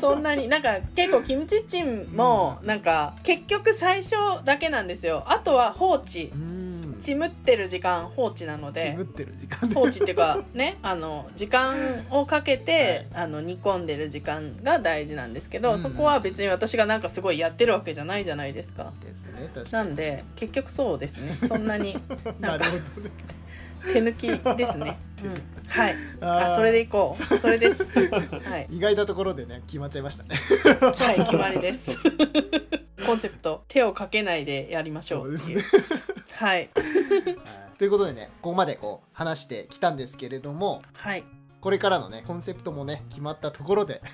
[0.00, 5.24] そんなになんか結構キムチチンもなんか結局最初だけなんですよ。
[5.26, 6.30] あとは放置。
[6.32, 6.60] うん。
[7.00, 8.92] ちむってる時間放置なので。
[8.92, 9.68] ちむってる時間。
[9.68, 11.74] で放置っていうか ねあの時間
[12.10, 15.78] をかけて、あの煮込んでる時間が大事なんですけど、うん。
[15.78, 18.92] そこは別に私がなんかすごいやってるわけじゃないじゃないですか。
[19.00, 21.36] ですねなんで結局そうですね。
[21.46, 21.98] そんなに
[22.38, 23.10] なんるほどね。
[23.92, 24.98] 手抜きですね。
[25.24, 25.96] うん、はい。
[26.20, 27.38] あそれでいこう。
[27.38, 27.84] それです。
[28.10, 30.36] はい、意外なところでね決まっちゃいましたね。
[30.96, 31.96] はい、決まりです。
[33.06, 35.38] コンセプト手をかけないでやりましょう。
[35.38, 35.56] そう。
[36.34, 36.68] はい。
[36.74, 37.70] はい。
[37.80, 41.24] ということでねここまでこう話してきたんですけれどもはい
[41.60, 44.02] これからのねコンセプトもね決まったところで。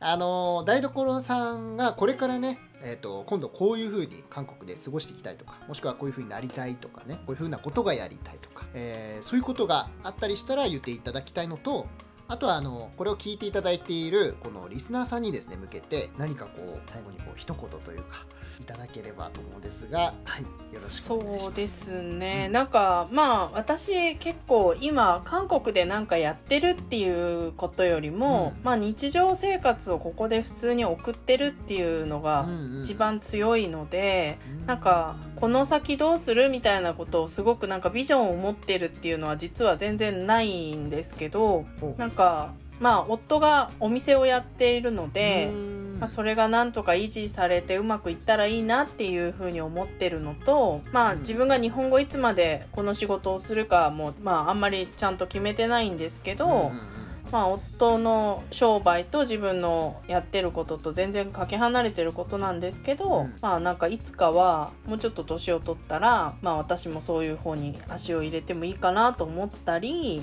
[0.00, 11.86] あの台所さんがこれからねえー、と今度こういう風に韓国で過ごしていきたいとかもしくはこういう風になりたいとかねこういう風なことがやりたいとか、えーそういうことがあったりしたら言っていただきたいのと
[12.28, 18.16] あとはあのこれを聞いていただいているこのリスナーさんにですね向けて何かこう最後にこう一言というか
[18.60, 20.42] いただければと思うんですがはい。
[20.42, 21.44] よろしくお願いします。
[21.44, 22.52] そうですね、うん。
[22.52, 28.64] なんかまあ私結構今韓国でなんかやってるっていうことよりも、うん。
[28.64, 32.46] まあ日常生活をここで普通に送ってるっていうのが
[32.82, 34.66] 一番強いので、うん。
[34.66, 41.64] なんかこの先どうするみたいなことをすごくなんかビジョンを持ってるっていうのは実は全然ないんですけど
[41.96, 45.50] なんかまあ夫がお店をやっているので。
[45.52, 45.78] うん。
[45.98, 51.18] まあ、それがなんとか維持されてうまくいったらいいなっていうふうに思ってるのと、まあ、うん。
[51.20, 56.97] 自分が日本語いつまでこの仕事をするかも、まあ、あんまりちゃんと決めてないんですけど、うん
[57.30, 70.22] まあ、夫の商売と自分のやってることと全然かけ離れてることなんですけど、うんまあなんかいつかはもうちょっと年を取ったら、まあ、私もそういう方に足を入れてもいいかなと思ったり。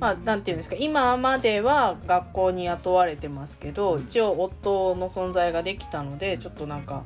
[0.00, 4.02] まあ、なんていうんですか今までは学校に雇われてますけど、うん。
[4.02, 7.04] 一応夫の存在ができたのでちょっとなんか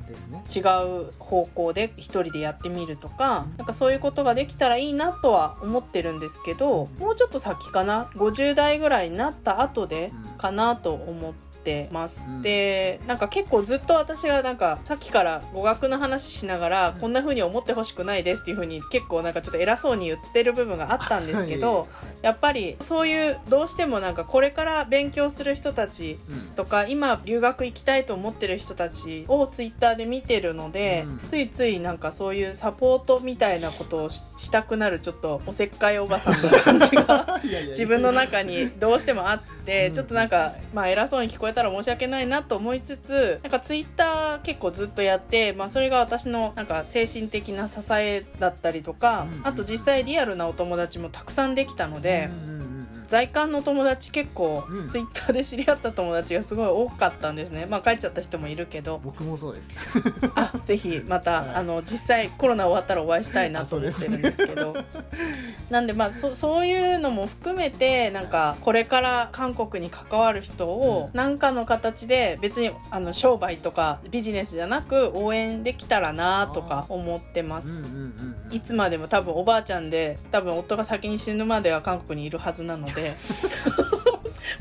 [0.55, 10.39] 違う方向で一人でやってみるとかなんかそういうことができたらいいなとは思ってるんですけどもうちょっと先かな？50代ぐらいになった後でうん。
[10.39, 11.52] かなと思って。
[11.91, 12.29] ます。
[12.29, 12.43] うん。
[12.43, 17.01] でなんか結構ずっと私がなんかさっきから語学の話しながら、うん。
[17.01, 21.89] こんな風に思ってほしくないですっていう風に結構なんかちょっと偉そうに言ってる部分があったんですけど、はい。
[22.23, 26.41] やっぱりそういうどうしてもなんかこれから勉強する人たちうん。
[26.55, 31.21] とか今留学行きたいと思ってる人たちをツイッターで見てるので、うん。
[31.27, 37.41] ついついなんかそういうサポートみたいなことをししたくなるちょっとおせっかいおばさんな感じが
[37.71, 39.95] 自分の中にどうしてもあって、うん。
[39.95, 52.29] ちょっとなんか、まあ、偉そうに聞こえたら申し訳ないなと思いつつなんかツイッター結構ずっとやって、まあ、それが私のなんか精神的な支えだったりとか、うんあと実際リアルなお友達もたくさんできたので。
[52.47, 52.72] うんうん
[53.13, 54.89] 在韓の友達結構、うん。
[54.89, 57.67] ツイッターで知り合った友達がすごい多かったんですね。
[57.67, 58.99] まあ帰っちゃった人もいるけど。
[59.05, 59.75] 僕もそうです。
[60.35, 61.55] あぜひまた、はい。
[61.57, 64.75] あの実際コロナ終わったらお会いしたいなと思ってるんですけど。
[65.69, 77.81] なんでまあそそういうのも含めてなんかこれから韓国に関わる人を何かの形で別にあの商売とかビジネスじゃなく応援できたらなとか思ってます。
[77.81, 78.57] うんうんうんうん。
[78.57, 83.02] いつまでも多分おばあちゃんで多分夫が先に死ぬまでは韓国にいるはずなので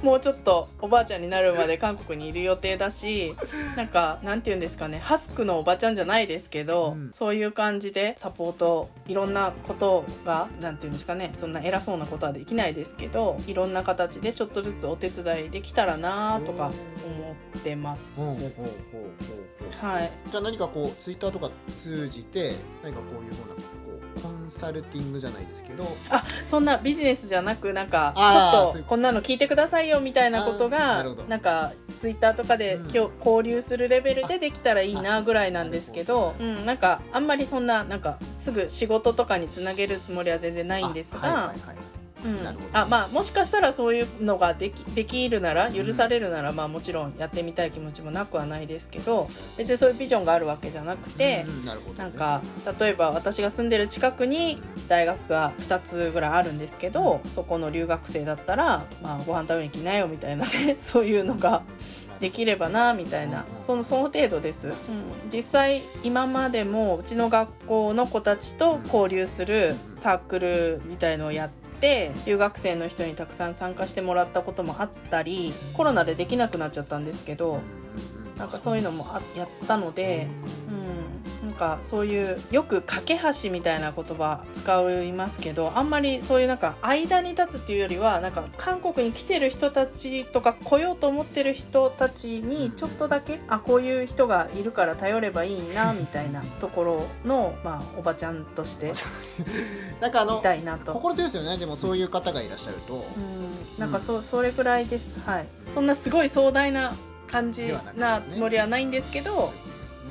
[0.01, 3.35] もうちょっとおばあちゃんになるまで韓国にいる予定だし
[3.75, 7.11] なんかなんて言うんですかねハスクのおばちゃんじゃないですけど、うん。
[7.11, 16.71] そういう感じでサポートいろんなことがなんて言うんですかねそんな偉そうなことはできないですけどいろんな形でちょっとずつお手伝いできたらなとか
[17.05, 18.51] 思ってます。
[19.79, 20.11] はい。
[20.29, 23.55] じゃあ何かこうツイッターとか通じて何かこういうふうな
[24.21, 25.95] コンサルティングじゃないですけど
[26.45, 32.91] そんなビジネスじゃなくなんかちょっとこんなの聞いてくださいよみたいなことがなんかツイッターとかでうん。
[32.91, 41.19] きょ交流するレベルでできたらいいなぐらいなんですけど、うん、なんかあんまりそんななんかすぐ仕事とかにつなげるつもりは全然ないんですが。
[41.23, 42.43] あはいはいはいうん。
[42.43, 42.79] なるほど。
[42.79, 51.81] あまあもしかしたらそういうのができできるなら許されるなら、まあもちろんやってみたい気持ちもなくはないですけど別にそういうビジョンがあるわけじゃなくて、うんうんなね。
[51.97, 52.41] なんか
[52.79, 61.63] 例えば私が住んでる近くに大学が2つぐらいあるんですけどそこの留学生だったら、まあ、ご飯食べに来なよみたいなね そういうのが
[62.19, 63.45] できればなみたいな。
[63.61, 64.73] そのその程度です、うん、
[65.31, 71.60] 実際今までもうちの学校の子たちと交流するサークルみたいのをやって
[72.25, 77.61] 留学生の人にたくさん参加してもらったこともあったりコロナでできなくなっちゃったんですけど
[78.37, 80.27] なんかそういうのもあやったので。
[80.69, 80.71] う。
[80.77, 80.91] ん、
[81.41, 98.93] なんかそういうよく架け橋みたいな言葉使いますけどあんまりそういうなんか間に立つっていうよりはなんか韓国に来てる人たちとか来ようと思ってる人たちにちょっとだけあこういう人がいるから頼ればいいなみたいなところの、 まあ、おばちゃんとして
[99.99, 100.93] なんかあのいたいなと。
[100.93, 101.57] 心強いですよね。
[101.57, 103.79] でもそういう方がいらっしゃると、うん。
[103.79, 105.19] なんかそ,、それぐらいです。
[105.25, 105.47] はい。
[105.73, 106.95] そんなすごい壮大な
[107.31, 109.53] 感じなつもりはないんですけど、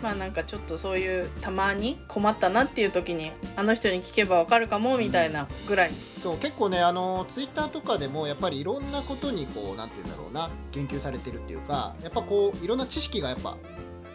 [0.02, 5.90] まあなんかちょっとそういうたまに困ったなっていう時にあの人に聞けばわかるかもみたいなぐらい、
[6.22, 13.56] そう結構ねあのツイッターとかでもやっぱりいろんなことにこうなんて言うんだろうな言及されてるっていうかやっぱこういろんな知識がやっぱ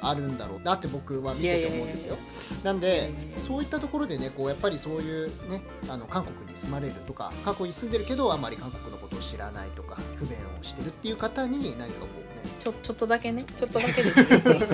[0.02, 2.18] あるんだろうなって僕は見てて思うんですよ。
[2.64, 12.25] なんでそういったところでねこうやっぱりそういうねあの韓国に住まれるとか韓国に住んでるけどあまり韓国のことを知らないとか不便をしてるっていう方に何かこうね
[12.60, 13.46] ちょちょっとだけね。
[13.56, 14.32] ちょっとだけです。
[14.32, 14.70] ねね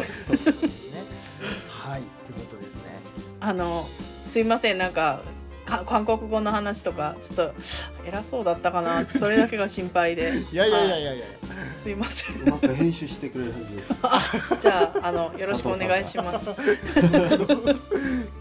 [1.70, 2.02] はい。
[2.26, 3.00] ということですね。
[3.40, 3.88] あの
[4.24, 4.78] すいません。
[4.78, 5.22] なんか
[5.66, 7.54] か韓国語の話とかちょっと
[8.06, 11.26] 偉そうだったかなそれだけが心配で いやいやいやいやいや。
[11.74, 13.94] すいませんうまく編集してくれるはずです
[14.62, 16.50] じゃああのよろしくお願いします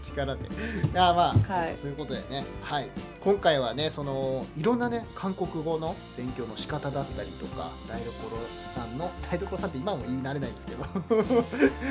[0.01, 0.41] 力で。
[0.41, 0.45] い
[0.93, 2.43] やまあ、はいそういうことでね。
[2.61, 2.89] はい。
[3.23, 8.11] 今回はねそのいろんなね韓国語の勉強の仕方だったりとか台所
[8.69, 10.85] さんの台所さんって今も言い慣れないんですけど。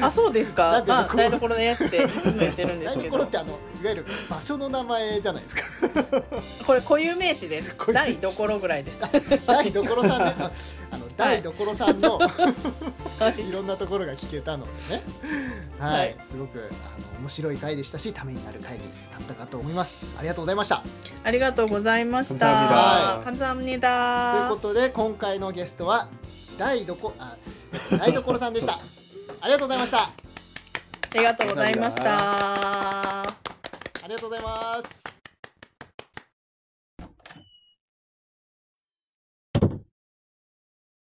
[0.03, 3.51] あそうですかまあ僕台所ですっていつも言ってるんです台けど所ってあの
[3.83, 5.63] いわゆる場所の名前じゃないですか。
[6.67, 7.77] これ固有名詞ですです。
[7.93, 9.01] 大どぐらいです。
[9.47, 10.35] 台所さんね。
[10.91, 12.29] あの大どさんの、は
[13.37, 15.03] い、 いろんなところが聞けたのでね。
[15.79, 20.07] はい、はい、すごくあの面白い回でしたし、ためになる回になったかと思います。
[20.19, 20.83] ありがとうございました。
[21.25, 22.47] ありがとうございました。
[22.47, 26.09] はい、ということで今回のゲストは
[26.59, 27.37] 台所あ
[27.99, 28.79] 台所さんでした。
[29.41, 30.03] ありがとうございました。
[30.03, 30.13] あ
[31.15, 33.23] りがとうございました。
[33.23, 33.25] あ
[34.07, 35.20] りがとうございます。